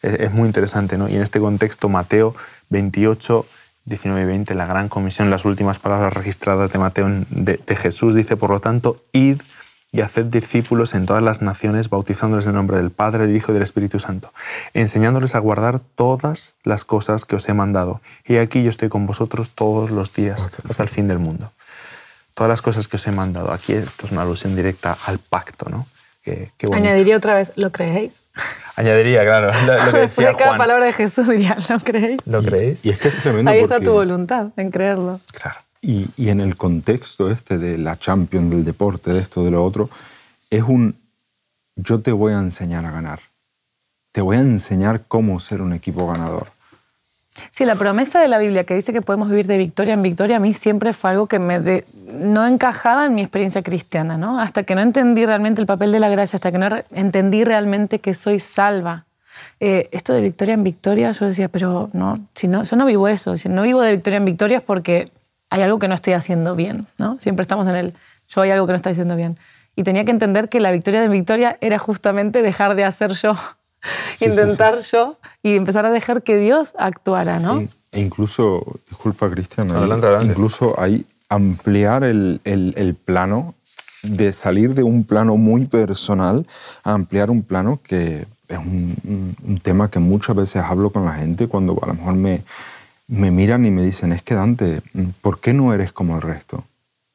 Es, 0.02 0.32
muy 0.32 0.48
interesante, 0.48 0.98
¿no? 0.98 1.10
Y 1.10 1.16
en 1.16 1.22
este 1.22 1.40
contexto, 1.40 1.90
Mateo 1.90 2.36
28, 2.70 3.46
19 3.86 4.22
y 4.22 4.26
20, 4.26 4.56
la 4.56 4.66
gran 4.66 4.90
comisión, 4.90 5.30
las 5.30 5.46
últimas 5.46 5.78
palabras 5.78 6.14
registradas 6.14 6.72
de 6.72 6.80
Mateo 6.80 7.10
de, 7.30 7.58
de 7.58 7.76
Jesús, 7.76 8.16
dice, 8.16 8.38
por 8.38 8.50
lo 8.50 8.60
tanto, 8.60 9.04
id 9.12 9.42
y 9.92 10.02
haced 10.02 10.26
discípulos 10.28 10.96
en 10.96 11.06
todas 11.06 11.22
las 11.22 11.42
naciones, 11.42 11.90
bautizándoles 11.90 12.46
en 12.46 12.52
el 12.52 12.56
nombre 12.56 12.78
del 12.78 12.92
Padre, 12.92 13.28
del 13.28 13.36
Hijo 13.36 13.52
y 13.52 13.54
del 13.54 13.64
Espíritu 13.64 14.00
Santo, 14.00 14.32
enseñándoles 14.74 15.36
a 15.36 15.40
guardar 15.40 15.82
todas 15.96 16.56
las 16.64 16.86
cosas 16.86 17.26
que 17.26 17.36
os 17.36 17.50
he 17.50 17.54
mandado. 17.54 18.00
Y 18.26 18.38
aquí 18.38 18.64
yo 18.64 18.70
estoy 18.70 18.88
con 18.88 19.06
vosotros 19.06 19.50
todos 19.50 19.92
los 19.92 20.14
días 20.14 20.48
hasta 20.64 20.84
el 20.84 20.90
fin 20.90 21.10
del 21.10 21.20
mundo 21.20 21.52
todas 22.34 22.50
las 22.50 22.62
cosas 22.62 22.88
que 22.88 22.98
os 22.98 23.08
he 23.08 23.12
mandado. 23.12 23.52
Aquí 23.52 23.74
esto 23.74 24.06
es 24.06 24.12
una 24.12 24.22
alusión 24.22 24.56
directa 24.56 24.98
al 25.06 25.20
pacto, 25.20 25.70
¿no? 25.70 25.88
Añadiría 26.72 27.17
otra 27.17 27.34
vez, 27.34 27.52
¿lo 27.56 27.72
creéis? 27.72 28.30
Añadiría, 28.76 29.22
claro, 29.22 29.52
lo, 29.65 29.91
que 29.91 29.98
decía 30.02 30.34
cada 30.34 30.56
palabra 30.56 30.86
de 30.86 30.94
Jesús 30.94 31.28
diría, 31.28 31.58
¿lo 31.70 31.80
creéis? 31.80 32.28
¿Lo 32.28 32.44
creéis? 32.44 32.86
Y 32.86 32.91
es 32.91 33.00
que 33.00 33.08
es 33.08 33.17
tremendo 33.17 33.50
Ahí 33.50 33.62
está 33.62 33.80
tu 33.80 33.91
voluntad, 33.91 34.50
en 34.56 34.70
creerlo. 34.70 35.20
Claro. 35.32 35.60
Y, 35.82 36.10
y, 36.15 36.30
en 36.30 36.41
el 36.41 36.58
contexto 36.58 37.32
este 37.32 37.58
de 37.58 37.80
la 37.80 37.98
champion, 37.98 38.52
del 38.52 38.63
deporte, 38.63 39.12
de 39.12 39.20
esto, 39.20 39.44
de 39.44 39.50
lo 39.50 39.63
otro, 39.63 39.89
es 40.52 40.62
un, 40.62 40.96
yo 41.76 42.02
te 42.02 42.12
voy 42.12 42.34
a 42.34 42.38
enseñar 42.38 42.86
a 42.86 42.91
ganar. 42.91 43.20
Te 44.12 44.22
voy 44.22 44.38
a 44.38 44.41
enseñar 44.41 45.06
cómo 45.08 45.39
ser 45.39 45.62
un 45.62 45.74
equipo 45.74 46.08
ganador. 46.08 46.48
Sí, 47.50 47.63
la 47.63 47.76
promesa 47.76 48.20
de 48.20 48.28
la 48.28 48.38
Biblia 48.39 48.65
que 48.65 48.76
dice 48.76 48.91
que 48.91 49.02
podemos 49.02 49.30
vivir 49.30 49.48
de 49.48 49.58
victoria 49.58 49.94
en 49.94 50.02
victoria, 50.02 50.36
a 50.36 50.39
mí 50.39 50.54
siempre 50.54 50.91
fue 50.91 51.12
algo 51.12 51.28
que 51.28 51.39
no 51.39 52.46
encajaba 52.46 53.06
en 53.06 53.15
mi 53.15 53.22
experiencia 53.22 53.63
cristiana, 53.63 54.17
¿no? 54.17 54.39
Hasta 54.39 54.63
que 54.63 54.76
no 54.76 54.82
entendí 54.82 55.26
realmente 55.26 55.62
el 55.62 55.67
papel 55.67 55.94
de 55.94 56.00
la 56.00 56.10
gracia, 56.10 56.38
hasta 56.38 56.52
que 56.52 56.58
no 56.58 56.67
entendí 56.91 57.46
realmente 57.46 58.00
que 58.00 58.13
soy 58.15 58.39
salva. 58.39 59.06
Eh, 59.62 59.88
esto 59.94 60.13
de 60.13 60.20
victoria 60.20 60.54
en 60.54 60.63
victoria, 60.63 61.12
yo 61.12 61.26
decía, 61.26 61.48
pero 61.48 61.89
no, 61.94 62.15
si 62.36 62.50
no, 62.50 62.63
yo 62.63 62.76
no 62.76 62.86
vivo 62.86 63.08
eso, 63.08 63.38
si 63.38 63.48
no 63.48 63.62
vivo 63.62 63.82
de 63.82 63.91
victoria 63.94 64.17
en 64.17 64.26
victoria 64.26 64.58
es 64.58 64.63
porque 64.63 65.10
hay 65.50 65.62
algo 65.62 65.80
que 65.80 65.88
no 65.88 65.96
estoy 65.96 66.13
haciendo 66.13 66.56
bien, 66.56 66.86
¿no? 66.98 67.17
Siempre 67.20 67.44
estamos 67.44 67.65
en 67.67 67.76
el, 67.76 67.94
yo 68.28 68.41
hay 68.41 68.52
algo 68.52 68.67
que 68.67 68.74
no 68.74 68.76
estoy 68.76 68.91
haciendo 68.91 69.15
bien. 69.15 69.38
Y 69.78 69.84
tenía 69.84 70.04
que 70.04 70.12
entender 70.12 70.50
que 70.50 70.60
la 70.60 70.72
victoria 70.72 71.00
de 71.00 71.08
victoria 71.08 71.58
era 71.62 71.80
justamente 71.80 72.41
dejar 72.41 72.76
de 72.76 72.84
hacer 72.84 73.13
yo 73.13 73.36
intentar 74.22 74.80
yo 74.80 75.17
y 75.44 75.56
empezar 75.56 75.86
a 75.86 75.91
dejar 75.91 76.24
que 76.24 76.38
Dios 76.38 76.74
actuara, 76.78 77.39
¿no? 77.39 77.67
E 77.91 78.00
incluso, 78.00 78.63
disculpa 78.88 79.30
Cristian, 79.30 79.72
adelante, 79.72 80.08
adelante. 80.08 80.32
incluso 80.32 80.80
hay 80.80 81.06
ampliar 81.32 82.04
el, 82.04 82.41
el, 82.44 82.74
el, 82.76 82.94
plano, 82.94 83.56
de 84.04 84.34
salir 84.34 84.74
de 84.74 84.84
un 84.84 85.06
plano 85.06 85.38
muy 85.38 85.65
personal 85.65 86.46
a 86.84 86.94
ampliar 86.94 87.30
un 87.30 87.44
plano 87.44 87.80
que 87.82 88.28
es 88.50 88.58
un, 88.58 89.36
un, 89.48 89.58
tema 89.60 89.89
que 89.89 90.00
muchas 90.00 90.36
veces 90.36 90.62
hablo 90.62 90.91
con 90.91 91.06
la 91.06 91.13
gente 91.13 91.48
cuando 91.48 91.80
a 91.82 91.88
lo 91.88 91.94
mejor 91.94 92.15
me, 92.15 92.44
me 93.08 93.32
miran 93.32 93.65
y 93.65 93.72
me 93.72 93.82
dicen, 93.82 94.12
es 94.12 94.24
que 94.24 94.36
Dante, 94.36 94.82
¿por 95.22 95.39
qué 95.39 95.54
no 95.54 95.74
eres 95.74 95.94
como 95.94 96.15
el 96.15 96.22
resto? 96.22 96.65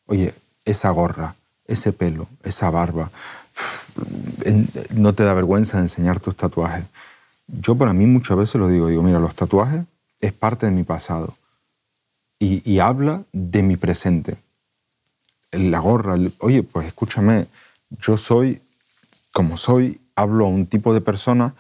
Oye, 0.07 0.33
esa 0.65 0.91
gorra, 0.91 1.35
ese 1.67 1.93
pelo, 1.93 2.27
esa 2.43 2.71
barba, 2.71 3.11
no 4.95 5.15
te 5.15 5.25
da 5.25 5.35
vergüenza 5.35 5.79
enseñar 5.79 6.21
tus 6.21 6.37
tatuajes. 6.37 6.85
Yo 7.49 7.77
para 7.77 7.93
mí 7.93 8.07
muchas 8.07 8.37
veces 8.37 8.57
lo 8.57 8.69
digo, 8.69 8.89
digo, 8.89 9.03
mira, 9.03 9.19
los 9.19 9.35
tatuajes 9.35 9.85
es 10.21 10.33
parte 10.33 10.67
de 10.67 10.73
mi 10.73 10.83
pasado 10.83 11.37
y, 12.39 12.79
habla 12.81 13.23
de 13.33 13.63
mi 13.63 13.77
presente. 13.77 14.37
La 15.53 15.79
gorra, 15.79 16.17
oye, 16.39 16.63
pues 16.63 16.87
escúchame, 16.87 17.47
yo 17.91 18.17
soy 18.17 18.61
como 19.33 19.57
soy, 19.57 20.01
hablo 20.15 20.47
a 20.47 20.49
un 20.49 20.67
tipo 20.67 20.95
de 20.95 21.01
persona 21.01 21.55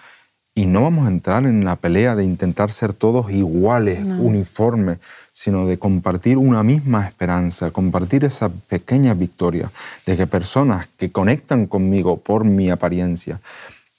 y 0.57 0.65
no 0.65 0.81
vamos 0.81 1.05
a 1.07 1.11
entrar 1.11 1.45
en 1.45 1.67
la 1.67 1.77
pelea 1.77 2.17
de 2.17 2.25
intentar 2.25 2.73
ser 2.73 2.95
todos 2.95 3.31
iguales, 3.31 3.99
uniformes, 4.03 4.99
sino 5.31 5.67
de 5.67 5.79
compartir 5.79 6.39
una 6.39 6.63
misma 6.63 7.07
esperanza, 7.07 7.71
compartir 7.71 8.25
esa 8.25 8.49
pequeña 8.49 9.13
victoria 9.13 9.71
de 10.07 10.17
que 10.17 10.27
personas 10.27 10.89
que 10.97 11.13
conectan 11.13 11.67
conmigo 11.67 12.17
por 12.17 12.45
mi 12.45 12.71
apariencia, 12.71 13.39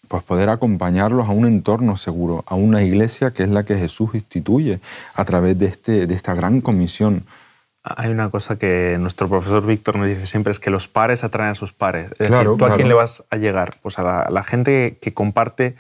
pues 0.07 0.23
poder 0.23 0.49
acompañarlos 0.49 1.27
a 1.27 1.31
un 1.31 1.45
entorno 1.45 1.95
seguro, 1.95 2.43
a 2.47 2.55
una 2.55 2.81
iglesia 2.81 3.29
que 3.29 3.43
es 3.43 3.49
la 3.49 3.63
que 3.63 3.77
Jesús 3.77 4.15
instituye 4.15 4.79
a 5.13 5.25
través 5.25 5.59
de, 5.59 5.67
este, 5.67 6.07
de 6.07 6.15
esta 6.15 6.33
gran 6.33 6.61
comisión 6.61 7.23
hay 7.95 8.09
una 8.09 8.29
cosa 8.29 8.57
que 8.57 8.97
nuestro 8.99 9.27
profesor 9.27 9.65
Víctor 9.65 9.95
nos 9.97 10.07
dice 10.07 10.27
siempre, 10.27 10.51
es 10.51 10.59
que 10.59 10.69
los 10.69 10.87
pares 10.87 11.23
atraen 11.23 11.51
a 11.51 11.55
sus 11.55 11.73
pares. 11.73 12.11
Es 12.19 12.27
claro, 12.27 12.51
decir, 12.51 12.65
¿tú 12.67 12.73
a 12.73 12.75
quién 12.75 12.87
le 12.87 12.93
vas 12.93 13.23
a 13.29 13.37
llegar? 13.37 13.77
Pues 13.81 13.99
a 13.99 14.29
la, 14.29 14.43
gente 14.43 14.97
que 15.01 15.13
comparte 15.13 15.75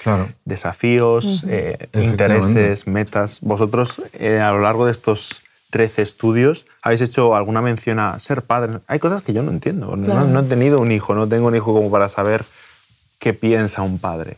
desafíos, 0.45 1.45
eh, 1.47 1.89
intereses, 1.93 2.87
metas. 2.87 3.39
Vosotros, 3.41 4.01
eh, 4.13 4.39
a 4.39 4.51
lo 4.51 4.61
largo 4.61 4.85
de 4.85 4.91
estos 4.91 5.41
13 5.71 6.01
estudios, 6.01 6.65
habéis 6.81 7.01
hecho 7.01 7.35
alguna 7.35 7.61
mención 7.61 7.99
a 7.99 8.19
ser 8.19 8.43
padre. 8.43 8.79
Hay 8.87 8.99
cosas 8.99 9.21
que 9.21 9.33
yo 9.33 9.43
no 9.43 9.51
entiendo. 9.51 9.95
No, 9.95 10.39
he 10.39 10.43
tenido 10.43 10.79
un 10.79 10.91
hijo, 10.91 11.13
no 11.13 11.27
tengo 11.27 11.47
un 11.47 11.55
hijo 11.55 11.73
como 11.73 11.91
para 11.91 12.09
saber 12.09 12.45
qué 13.19 13.33
piensa 13.33 13.81
un 13.81 13.99
padre. 13.99 14.37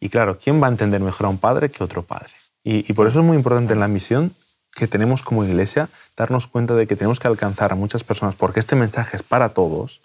Y 0.00 0.08
claro, 0.08 0.36
¿quién 0.42 0.62
va 0.62 0.66
a 0.66 0.70
entender 0.70 1.00
mejor 1.00 1.26
a 1.26 1.28
un 1.30 1.38
padre 1.38 1.70
que 1.70 1.82
otro 1.82 2.02
padre? 2.02 2.32
Y, 2.64 2.90
y 2.90 2.94
por 2.94 3.06
eso 3.06 3.20
es 3.20 3.24
muy 3.24 3.36
importante 3.36 3.74
en 3.74 3.80
la 3.80 3.88
misión 3.88 4.32
que 4.76 4.86
tenemos 4.86 5.22
como 5.22 5.44
iglesia, 5.44 5.88
darnos 6.16 6.46
cuenta 6.46 6.74
de 6.74 6.86
que 6.86 6.96
tenemos 6.96 7.18
que 7.18 7.28
alcanzar 7.28 7.72
a 7.72 7.74
muchas 7.74 8.04
personas, 8.04 8.34
porque 8.34 8.60
este 8.60 8.76
mensaje 8.76 9.16
es 9.16 9.22
para 9.22 9.48
todos, 9.48 10.02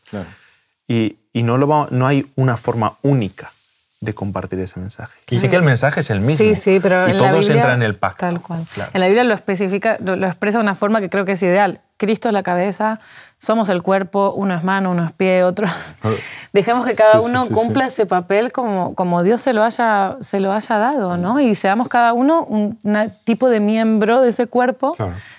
y, 0.88 1.18
y, 1.34 1.44
no, 1.44 1.58
lo 1.58 1.88
no 1.92 2.08
hay 2.08 2.26
una 2.36 2.58
forma 2.58 2.98
única 3.02 3.52
de 4.00 4.16
compartir 4.16 4.60
ese 4.60 4.80
mensaje. 4.80 5.20
Y 5.30 5.38
sí 5.38 5.48
que 5.48 5.56
el 5.56 5.62
mensaje 5.62 6.00
es 6.00 6.10
el 6.10 6.22
mismo. 6.22 6.38
Sí, 6.38 6.56
sí, 6.56 6.80
pero 6.82 7.08
y 7.08 7.12
en 7.12 7.18
todos 7.18 7.32
la 7.32 7.38
Biblia, 7.38 7.56
entran 7.56 7.76
en 7.76 7.84
el 7.84 7.96
pacto. 7.96 8.22
Tal 8.22 8.42
cual. 8.42 8.66
En 8.94 9.00
la 9.00 9.08
Biblia 9.08 9.24
lo 9.24 9.34
especifica, 9.34 9.98
lo, 10.04 10.26
expresa 10.26 10.58
de 10.58 10.64
una 10.64 10.74
forma 10.74 11.02
que 11.02 11.10
creo 11.10 11.24
que 11.24 11.34
es 11.34 11.44
ideal. 11.44 11.82
Cristo 11.98 12.30
es 12.30 12.34
la 12.34 12.42
cabeza, 12.42 13.00
somos 13.42 13.70
el 13.70 13.82
cuerpo, 13.82 14.34
uno 14.36 14.54
es 14.54 14.64
mano, 14.64 14.92
uno 14.92 15.04
es 15.04 15.12
pie, 15.14 15.44
otro. 15.44 15.66
Dejemos 16.54 16.86
que 16.86 16.94
cada 16.94 17.22
uno 17.22 17.48
cumpla 17.48 17.88
ese 17.88 18.06
papel 18.06 18.52
como, 18.52 18.94
como 18.94 19.24
Dios 19.24 19.42
se 19.42 19.52
lo, 19.54 19.64
haya, 19.64 20.18
se 20.22 20.40
lo 20.40 20.52
haya 20.52 20.78
dado, 20.78 21.18
¿no? 21.18 21.40
Y 21.40 21.56
seamos 21.56 21.88
cada 21.88 22.14
uno 22.14 22.44
un, 22.44 22.78
tipo 23.24 23.50
de 23.50 23.60
miembro 23.60 24.22
de 24.22 24.30
ese 24.30 24.46
cuerpo. 24.46 24.96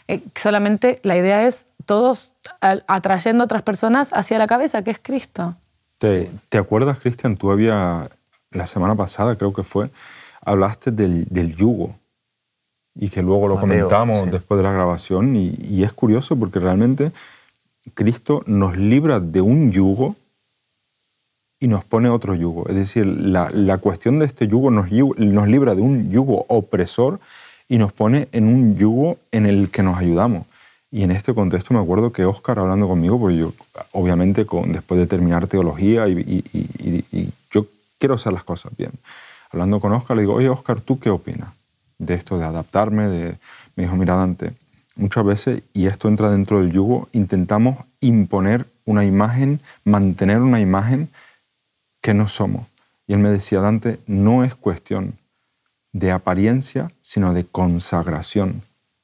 Eh, 0.09 0.21
solamente 0.35 0.99
la 1.05 1.17
idea 1.17 1.47
es 1.47 1.67
todos 1.87 2.35
atrayendo 2.61 3.45
a 3.45 3.47
otras 3.47 3.62
personas 3.62 4.11
hacia 4.12 4.37
la 4.38 4.49
cabeza, 4.49 4.83
que 4.83 4.91
es 4.91 4.99
Cristo. 5.01 5.55
¿Te, 5.99 6.29
te 6.49 6.59
acuerdas, 6.59 6.99
Cristian? 6.99 7.37
Tú 7.37 7.53
había, 7.53 8.09
la 8.51 8.67
semana 8.67 8.97
pasada 8.97 9.37
creo 9.37 9.53
que 9.53 9.62
fue, 9.62 9.91
hablaste 10.45 10.91
del, 10.91 11.27
del 11.27 11.55
yugo 11.55 11.95
y 12.97 13.11
que 13.11 13.23
luego 13.23 13.47
lo 13.47 13.61
comentamos 13.61 14.29
después 14.29 14.59
de 14.59 14.65
la 14.65 14.73
grabación 14.73 15.37
y, 15.37 15.57
y 15.61 15.85
es 15.85 15.93
curioso 15.93 16.37
porque 16.37 16.59
realmente 16.59 17.12
Cristo 17.95 18.42
nos 18.47 18.77
libra 18.77 19.21
de 19.21 19.40
un 19.40 19.73
yugo 19.73 20.16
y 21.62 21.68
nos 21.68 21.85
pone 21.85 22.09
otro 22.09 22.35
yugo. 22.35 22.68
Es 22.68 22.75
decir, 22.75 23.07
la, 23.07 23.49
la 23.53 23.79
cuestión 23.79 24.18
de 24.18 24.27
este 24.27 24.49
yugo 24.49 24.71
nos, 24.71 24.90
libra 24.90 25.75
de 25.75 25.81
un 25.81 26.11
yugo 26.11 26.45
opresor 26.49 27.21
y 27.68 27.79
nos 27.79 27.92
pone 27.92 28.29
en 28.33 28.49
un 28.49 28.77
yugo 28.77 29.18
en 29.31 29.47
el 29.47 29.71
que 29.71 29.85
nos 29.85 29.97
ayudamos. 29.97 30.47
Y 30.90 31.05
en 31.05 31.12
este 31.12 31.33
contexto 31.33 31.73
me 31.73 31.81
acuerdo 31.81 32.12
que 32.12 32.25
Oscar 32.25 32.59
hablando 32.59 32.88
conmigo, 32.88 33.18
porque 33.18 33.37
yo 33.37 33.53
obviamente 33.92 34.45
con, 34.45 34.73
después 34.73 34.99
de 35.01 35.07
terminar 35.07 35.47
teología 35.47 36.09
y, 36.09 37.33
yo 37.51 37.66
quiero 37.99 38.16
hacer 38.16 38.33
las 38.33 38.45
cosas 38.45 38.73
bien. 38.77 38.90
Hablando 39.51 39.79
con 39.79 39.92
Oscar 39.92 40.16
le 40.16 40.23
digo, 40.23 40.35
oye 40.35 40.49
Oscar, 40.49 40.81
¿tú 40.81 40.99
qué 40.99 41.11
opinas 41.11 41.51
de 41.99 42.14
esto 42.14 42.38
de 42.38 42.45
adaptarme? 42.45 43.07
De... 43.07 43.38
Me 43.77 43.85
dijo, 43.85 43.97
mira 43.97 44.16
Dante, 44.16 44.53
muchas 44.96 45.24
veces, 45.24 45.62
y 45.72 45.87
esto 45.87 46.09
entra 46.09 46.31
dentro 46.31 46.61
del 46.61 46.72
yugo, 46.72 47.09
intentamos 47.12 47.85
imponer 48.00 48.66
una 48.85 49.05
imagen, 49.05 49.61
mantener 49.85 50.38
una 50.38 50.61
imagen 50.61 51.09
que 52.00 52.14
no 52.14 52.28
somos. 52.28 52.66
Y 53.07 53.14
él 53.14 53.18
me 53.18 53.31
decía, 53.31 53.61
Dante, 53.61 54.00
no 54.07 54.44
es 54.44 54.55
cuestión 54.55 55.18
de 55.92 56.11
apariencia, 56.11 56.90
sino 57.00 57.35
de 57.35 57.44
consagración. 57.44 58.62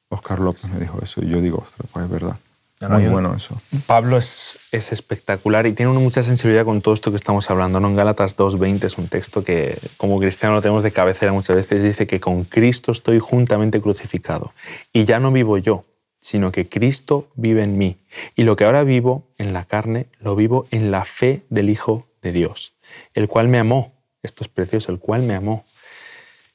Oscar 0.09 0.39
López 0.39 0.69
me 0.69 0.79
dijo 0.79 0.99
eso 1.01 1.23
y 1.23 1.29
yo 1.29 1.41
digo, 1.41 1.59
ostras, 1.59 1.89
pues 1.93 2.05
es 2.05 2.11
verdad. 2.11 2.37
Muy 2.87 3.07
bueno 3.07 3.35
eso. 3.35 3.59
Pablo 3.87 4.17
es, 4.17 4.57
es, 4.71 4.93
espectacular 4.93 5.67
y 5.67 5.73
tiene 5.73 5.91
mucha 5.91 6.23
sensibilidad 6.23 6.63
con 6.63 6.81
todo 6.81 6.93
esto 6.93 7.11
que 7.11 7.17
estamos 7.17 7.49
hablando. 7.49 7.81
¿no? 7.81 7.89
En 7.89 7.95
Gálatas 7.95 8.37
2.20 8.37 8.85
es 8.85 8.97
un 8.97 9.09
texto 9.09 9.43
que 9.43 9.77
como 9.97 10.17
cristiano 10.17 10.55
lo 10.55 10.61
tenemos 10.61 10.83
de 10.83 10.91
cabecera 10.91 11.33
muchas 11.33 11.57
veces. 11.57 11.83
Dice 11.83 12.07
que 12.07 12.21
con 12.21 12.45
Cristo 12.45 12.93
estoy 12.93 13.19
juntamente 13.19 13.81
crucificado 13.81 14.53
y 14.93 15.03
ya 15.03 15.19
no 15.19 15.33
vivo 15.33 15.57
yo, 15.57 15.83
sino 16.19 16.53
que 16.53 16.69
Cristo 16.69 17.27
vive 17.35 17.63
en 17.63 17.77
mí. 17.77 17.97
Y 18.37 18.43
lo 18.43 18.55
que 18.55 18.63
ahora 18.63 18.85
vivo 18.85 19.27
en 19.37 19.51
la 19.51 19.65
carne, 19.65 20.07
lo 20.21 20.37
vivo 20.37 20.65
en 20.71 20.89
la 20.89 21.03
fe 21.03 21.43
del 21.49 21.69
Hijo 21.69 22.07
de 22.21 22.31
Dios, 22.31 22.75
el 23.13 23.27
cual 23.27 23.49
me 23.49 23.59
amó. 23.59 23.91
Esto 24.23 24.45
es 24.45 24.49
precioso, 24.49 24.93
el 24.93 24.99
cual 24.99 25.23
me 25.23 25.35
amó 25.35 25.65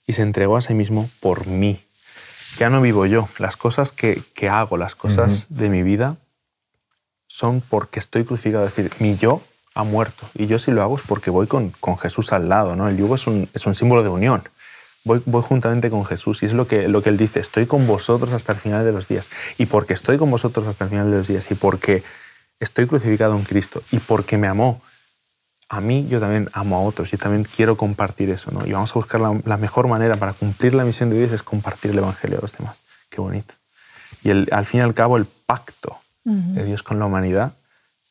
y 0.07 0.15
se 0.15 0.23
entregó 0.23 0.57
a 0.57 0.63
sí 0.63 0.73
mismo 0.73 1.11
por 1.21 1.47
mí 1.47 1.81
ya 2.59 2.71
no 2.71 2.81
vivo 2.81 3.07
yo. 3.07 3.29
Las 3.39 3.57
cosas 3.57 3.93
que, 3.93 4.23
hago, 4.49 4.77
las 4.77 4.95
cosas 4.95 5.47
de 5.49 5.69
mi 5.69 5.83
vida, 5.83 6.17
son 7.27 7.61
porque 7.61 7.99
estoy 7.99 8.25
crucificado. 8.25 8.67
Es 8.67 8.77
decir, 8.77 8.93
mi 9.01 9.17
yo 9.17 9.43
ha 9.75 9.85
muerto. 9.85 10.29
Y 10.35 10.47
yo 10.47 10.59
si 10.59 10.71
lo 10.71 10.83
hago 10.83 10.97
es 10.97 11.03
porque 11.03 11.31
voy 11.31 11.47
con, 11.47 11.71
con 11.81 11.97
Jesús 11.97 12.33
al 12.33 12.49
lado. 12.49 12.77
¿no? 12.77 12.89
El 12.89 12.97
yugo 12.97 13.17
es 13.17 13.27
un, 13.27 13.49
es 13.53 13.67
un 13.67 13.75
símbolo 13.75 14.03
de 14.03 14.09
unión. 14.09 14.43
Voy, 15.05 15.23
voy, 15.27 15.43
juntamente 15.43 15.91
con 15.91 16.05
Jesús 16.07 16.43
y 16.43 16.47
es 16.47 16.55
lo 16.55 16.67
que, 16.67 16.89
lo 16.89 17.03
que 17.03 17.11
Él 17.11 17.19
dice, 17.19 17.39
estoy 17.39 17.67
con 17.67 17.87
vosotros 17.87 18.33
hasta 18.33 18.53
el 18.53 18.59
final 18.59 18.85
de 18.85 18.93
los 18.93 19.07
días. 19.07 19.29
Y 19.59 19.67
porque 19.67 19.93
estoy 19.93 20.17
con 20.17 20.31
vosotros 20.31 20.67
hasta 20.67 20.85
el 20.85 20.91
final 20.91 21.11
de 21.11 21.19
los 21.19 21.29
días 21.29 21.51
y 21.51 21.55
porque 21.55 22.03
estoy 22.59 22.87
crucificado 22.87 23.37
en 23.37 23.43
Cristo 23.43 23.83
y 23.91 23.99
porque 23.99 24.39
me 24.39 24.47
amó 24.49 24.81
a 25.75 25.81
mí 25.81 26.07
yo 26.09 26.21
también 26.21 26.49
amo 26.53 26.77
a 26.77 26.81
otros 26.81 27.13
y 27.13 27.17
también 27.17 27.45
quiero 27.45 27.77
compartir 27.77 28.31
eso, 28.31 28.51
¿no? 28.51 28.67
Y 28.67 28.73
vamos 28.73 28.91
a 28.93 28.95
buscar 28.95 29.21
la, 29.21 29.57
mejor 29.57 29.89
manera 29.89 30.17
para 30.17 30.33
cumplir 30.33 30.75
la 30.75 30.85
misión 30.85 31.11
de 31.11 31.19
Dios 31.19 31.33
es 31.33 31.43
compartir 31.43 31.91
el 31.91 31.99
Evangelio 31.99 32.39
a 32.39 32.41
los 32.43 32.53
demás. 32.53 32.81
Qué 33.11 33.21
bonito. 33.21 33.55
Y 34.23 34.31
el, 34.31 34.49
al 34.53 34.67
fin 34.67 34.81
y 34.81 34.83
al 34.83 34.95
cabo 34.95 35.17
el 35.17 35.27
pacto 35.27 35.99
de 36.25 36.65
Dios 36.65 36.83
con 36.83 36.99
la 36.99 37.05
humanidad 37.05 37.53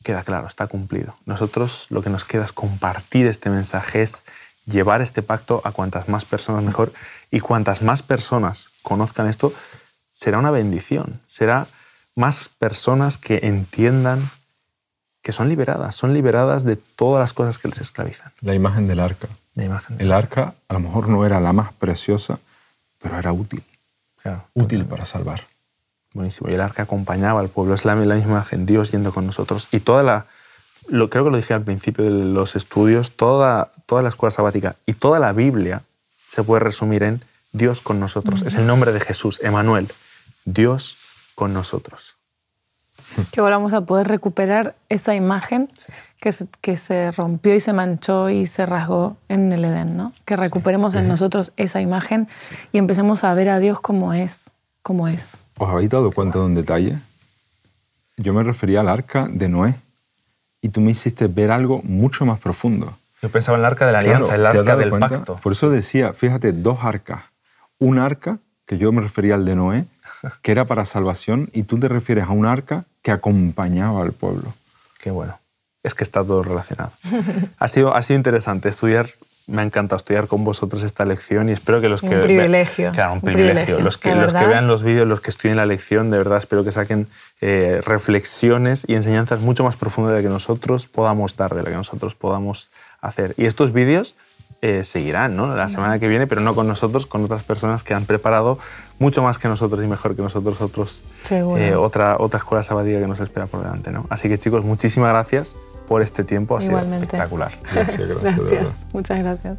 queda 0.03 0.23
claro, 0.23 0.47
está 0.47 0.67
cumplido. 0.67 1.15
Nosotros 1.25 1.87
lo 1.89 2.03
que 2.03 2.09
nos 2.09 2.25
queda 2.25 2.43
es 2.43 2.51
compartir 2.51 3.25
este 3.25 3.49
mensaje, 3.49 4.01
es 4.01 4.23
llevar 4.65 5.01
este 5.01 5.23
pacto 5.23 5.61
a 5.63 5.71
cuantas 5.71 6.09
más 6.09 6.25
personas 6.25 6.63
mejor 6.63 6.93
y 7.31 7.39
cuantas 7.39 7.81
más 7.81 8.03
personas 8.03 8.69
conozcan 8.81 9.27
esto, 9.27 9.53
será 10.11 10.37
una 10.37 10.51
bendición, 10.51 11.21
será 11.25 11.67
más 12.15 12.49
personas 12.49 13.17
que 13.17 13.39
entiendan 13.43 14.29
que 15.23 15.31
son 15.31 15.47
liberadas, 15.49 15.95
son 15.95 16.13
liberadas 16.13 16.65
de 16.65 16.75
todas 16.75 17.21
las 17.21 17.33
cosas 17.33 17.57
que 17.57 17.69
les 17.69 17.79
esclavizan. 17.79 18.33
La 18.41 18.53
imagen 18.53 18.87
del 18.87 18.99
arca. 18.99 19.29
La 19.55 19.63
imagen 19.63 19.95
el 19.99 20.11
arca 20.11 20.53
a 20.67 20.73
lo 20.73 20.81
mejor 20.81 21.07
no 21.07 21.25
era 21.25 21.39
la 21.39 21.53
más 21.53 21.71
preciosa, 21.73 22.39
pero 23.01 23.17
era 23.17 23.31
útil. 23.31 23.63
Claro, 24.21 24.45
útil 24.53 24.85
para 24.85 25.05
salvar. 25.05 25.43
Buenísimo. 26.13 26.49
Y 26.49 26.53
el 26.53 26.61
arca 26.61 26.83
acompañaba 26.83 27.39
al 27.39 27.49
pueblo. 27.49 27.73
Es 27.73 27.85
la, 27.85 27.95
misma 27.95 28.17
imagen, 28.17 28.65
Dios 28.65 28.91
yendo 28.91 29.13
con 29.13 29.25
nosotros. 29.25 29.69
Y 29.71 29.79
toda 29.79 30.03
la, 30.03 30.25
lo, 30.89 31.09
creo 31.09 31.23
que 31.23 31.29
lo 31.31 31.37
dije 31.37 31.53
al 31.53 31.63
principio 31.63 32.03
de 32.03 32.11
los 32.11 32.57
estudios, 32.57 33.11
toda, 33.11 33.71
toda 33.85 34.01
la 34.01 34.09
escuela 34.09 34.31
sabática 34.31 34.75
y 34.85 34.93
toda 34.93 35.19
la 35.19 35.31
Biblia 35.31 35.83
se 36.27 36.43
puede 36.43 36.59
resumir 36.59 37.01
en 37.03 37.21
Dios 37.53 37.79
con 37.79 37.99
nosotros. 37.99 38.41
Es 38.41 38.55
el 38.55 38.67
nombre 38.67 38.91
de 38.91 38.99
Jesús, 38.99 39.39
Emanuel. 39.41 39.89
Dios 40.43 40.97
con 41.35 41.53
nosotros. 41.53 42.15
Que 43.31 43.41
volvamos 43.41 43.73
a 43.73 43.81
poder 43.81 44.07
recuperar 44.07 44.75
esa 44.89 45.15
imagen 45.15 45.69
que, 46.19 46.31
se, 46.31 46.47
que 46.61 46.77
se 46.77 47.11
rompió 47.11 47.53
y 47.53 47.59
se 47.59 47.73
manchó 47.73 48.29
y 48.29 48.45
se 48.45 48.65
rasgó 48.65 49.17
en 49.29 49.51
el 49.51 49.65
Edén, 49.65 49.97
¿no? 49.97 50.13
Que 50.25 50.35
recuperemos 50.35 50.95
en 50.95 51.07
nosotros 51.07 51.51
esa 51.57 51.81
imagen 51.81 52.27
y 52.71 52.77
empecemos 52.77 53.23
a 53.23 53.33
ver 53.33 53.49
a 53.49 53.59
Dios 53.59 53.81
como 53.81 54.13
es, 54.13 54.51
como 54.81 55.07
es. 55.07 55.47
¿Os 55.57 55.69
habéis 55.69 55.89
dado 55.89 56.11
cuenta 56.11 56.39
de 56.39 56.45
un 56.45 56.55
detalle? 56.55 56.97
Yo 58.17 58.33
me 58.33 58.43
refería 58.43 58.81
al 58.81 58.89
arca 58.89 59.27
de 59.29 59.49
Noé 59.49 59.75
y 60.61 60.69
tú 60.69 60.79
me 60.79 60.91
hiciste 60.91 61.27
ver 61.27 61.51
algo 61.51 61.81
mucho 61.83 62.25
más 62.25 62.39
profundo. 62.39 62.97
Yo 63.21 63.29
pensaba 63.29 63.57
en 63.57 63.61
el 63.61 63.65
arca 63.65 63.85
de 63.85 63.91
la 63.91 63.99
alianza, 63.99 64.35
el 64.35 64.45
arca 64.45 64.75
del 64.75 64.91
pacto. 64.91 65.35
Por 65.43 65.51
eso 65.51 65.69
decía, 65.69 66.13
fíjate, 66.13 66.51
dos 66.53 66.79
arcas. 66.83 67.23
Un 67.79 67.97
arca, 67.97 68.39
que 68.65 68.77
yo 68.77 68.91
me 68.91 69.01
refería 69.01 69.35
al 69.35 69.45
de 69.45 69.55
Noé, 69.55 69.85
que 70.41 70.51
era 70.51 70.65
para 70.65 70.85
salvación, 70.85 71.49
y 71.53 71.63
tú 71.63 71.79
te 71.79 71.87
refieres 71.87 72.25
a 72.25 72.31
un 72.31 72.45
arca 72.45 72.85
que 73.01 73.11
acompañaba 73.11 74.01
al 74.01 74.13
pueblo. 74.13 74.53
Qué 75.01 75.11
bueno. 75.11 75.39
Es 75.83 75.95
que 75.95 76.03
está 76.03 76.23
todo 76.23 76.43
relacionado. 76.43 76.91
ha, 77.59 77.67
sido, 77.67 77.93
ha 77.93 78.01
sido 78.01 78.17
interesante 78.17 78.69
estudiar, 78.69 79.09
me 79.47 79.61
ha 79.61 79.65
encantado 79.65 79.97
estudiar 79.97 80.27
con 80.27 80.45
vosotros 80.45 80.81
esta 80.83 81.03
lección 81.03 81.49
y 81.49 81.51
espero 81.51 81.81
que 81.81 81.89
los 81.89 81.99
que... 81.99 82.15
Un 82.15 82.21
privilegio. 82.21 82.91
claro, 82.93 83.13
un, 83.13 83.21
privilegio. 83.21 83.81
Los, 83.81 83.97
que, 83.97 84.15
los 84.15 84.33
que 84.33 84.45
vean 84.45 84.67
los 84.67 84.81
vídeos, 84.83 85.05
los 85.05 85.19
que 85.19 85.29
estudien 85.29 85.57
la 85.57 85.65
lección, 85.65 86.09
de 86.09 86.17
verdad 86.17 86.37
espero 86.37 86.63
que 86.63 86.71
saquen 86.71 87.07
eh, 87.41 87.81
reflexiones 87.85 88.85
y 88.87 88.95
enseñanzas 88.95 89.41
mucho 89.41 89.65
más 89.65 89.75
profundas 89.75 90.13
de 90.13 90.19
la 90.19 90.23
que 90.23 90.29
nosotros 90.29 90.87
podamos 90.87 91.35
dar, 91.35 91.53
de 91.53 91.63
la 91.63 91.69
que 91.69 91.75
nosotros 91.75 92.15
podamos 92.15 92.69
hacer. 93.01 93.33
Y 93.35 93.45
estos 93.45 93.73
vídeos 93.73 94.15
eh, 94.63 94.85
seguirán 94.85 95.35
¿no? 95.35 95.53
la 95.53 95.67
semana 95.67 95.99
que 95.99 96.07
viene, 96.07 96.25
pero 96.25 96.39
no 96.39 96.55
con 96.55 96.69
nosotros, 96.69 97.05
con 97.05 97.25
otras 97.25 97.43
personas 97.43 97.83
que 97.83 97.93
han 97.93 98.05
preparado 98.05 98.57
mucho 98.97 99.21
más 99.21 99.37
que 99.37 99.49
nosotros 99.49 99.83
y 99.83 99.87
mejor 99.87 100.15
que 100.15 100.21
nosotros 100.21 100.61
otros, 100.61 101.03
eh, 101.29 101.75
otra, 101.75 102.15
otra 102.17 102.37
escuela 102.37 102.63
sabática 102.63 102.97
que 103.01 103.07
nos 103.07 103.19
espera 103.19 103.45
por 103.45 103.61
delante. 103.61 103.91
¿no? 103.91 104.05
Así 104.09 104.29
que 104.29 104.37
chicos, 104.37 104.63
muchísimas 104.63 105.09
gracias 105.09 105.57
por 105.85 106.01
este 106.01 106.23
tiempo, 106.23 106.55
ha 106.55 106.61
sido 106.61 106.79
espectacular. 106.79 107.51
Gracias, 107.73 108.07
gracias. 108.07 108.87
Muchas 108.93 109.19
gracias. 109.19 109.57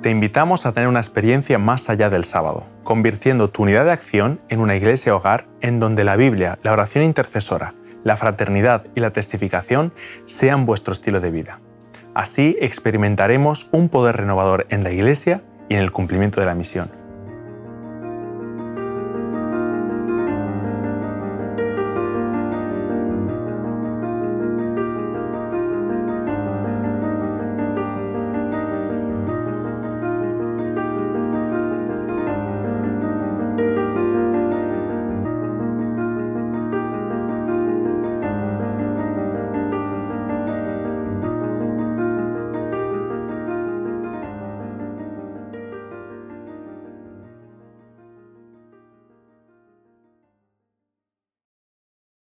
Te 0.00 0.08
invitamos 0.08 0.64
a 0.64 0.72
tener 0.72 0.88
una 0.88 1.00
experiencia 1.00 1.58
más 1.58 1.90
allá 1.90 2.08
del 2.08 2.24
sábado, 2.24 2.64
convirtiendo 2.82 3.50
tu 3.50 3.64
unidad 3.64 3.84
de 3.84 3.92
acción 3.92 4.40
en 4.48 4.60
una 4.60 4.74
iglesia 4.74 5.14
hogar 5.14 5.48
en 5.60 5.80
donde 5.80 6.02
la 6.02 6.16
Biblia, 6.16 6.58
la 6.62 6.72
oración 6.72 7.04
intercesora, 7.04 7.74
la 8.04 8.16
fraternidad 8.16 8.86
y 8.94 9.00
la 9.00 9.10
testificación 9.10 9.92
sean 10.24 10.64
vuestro 10.64 10.94
estilo 10.94 11.20
de 11.20 11.30
vida. 11.30 11.60
Así 12.14 12.56
experimentaremos 12.60 13.68
un 13.72 13.88
poder 13.88 14.16
renovador 14.16 14.66
en 14.68 14.84
la 14.84 14.92
Iglesia 14.92 15.42
y 15.68 15.74
en 15.74 15.80
el 15.80 15.92
cumplimiento 15.92 16.40
de 16.40 16.46
la 16.46 16.54
misión. 16.54 17.01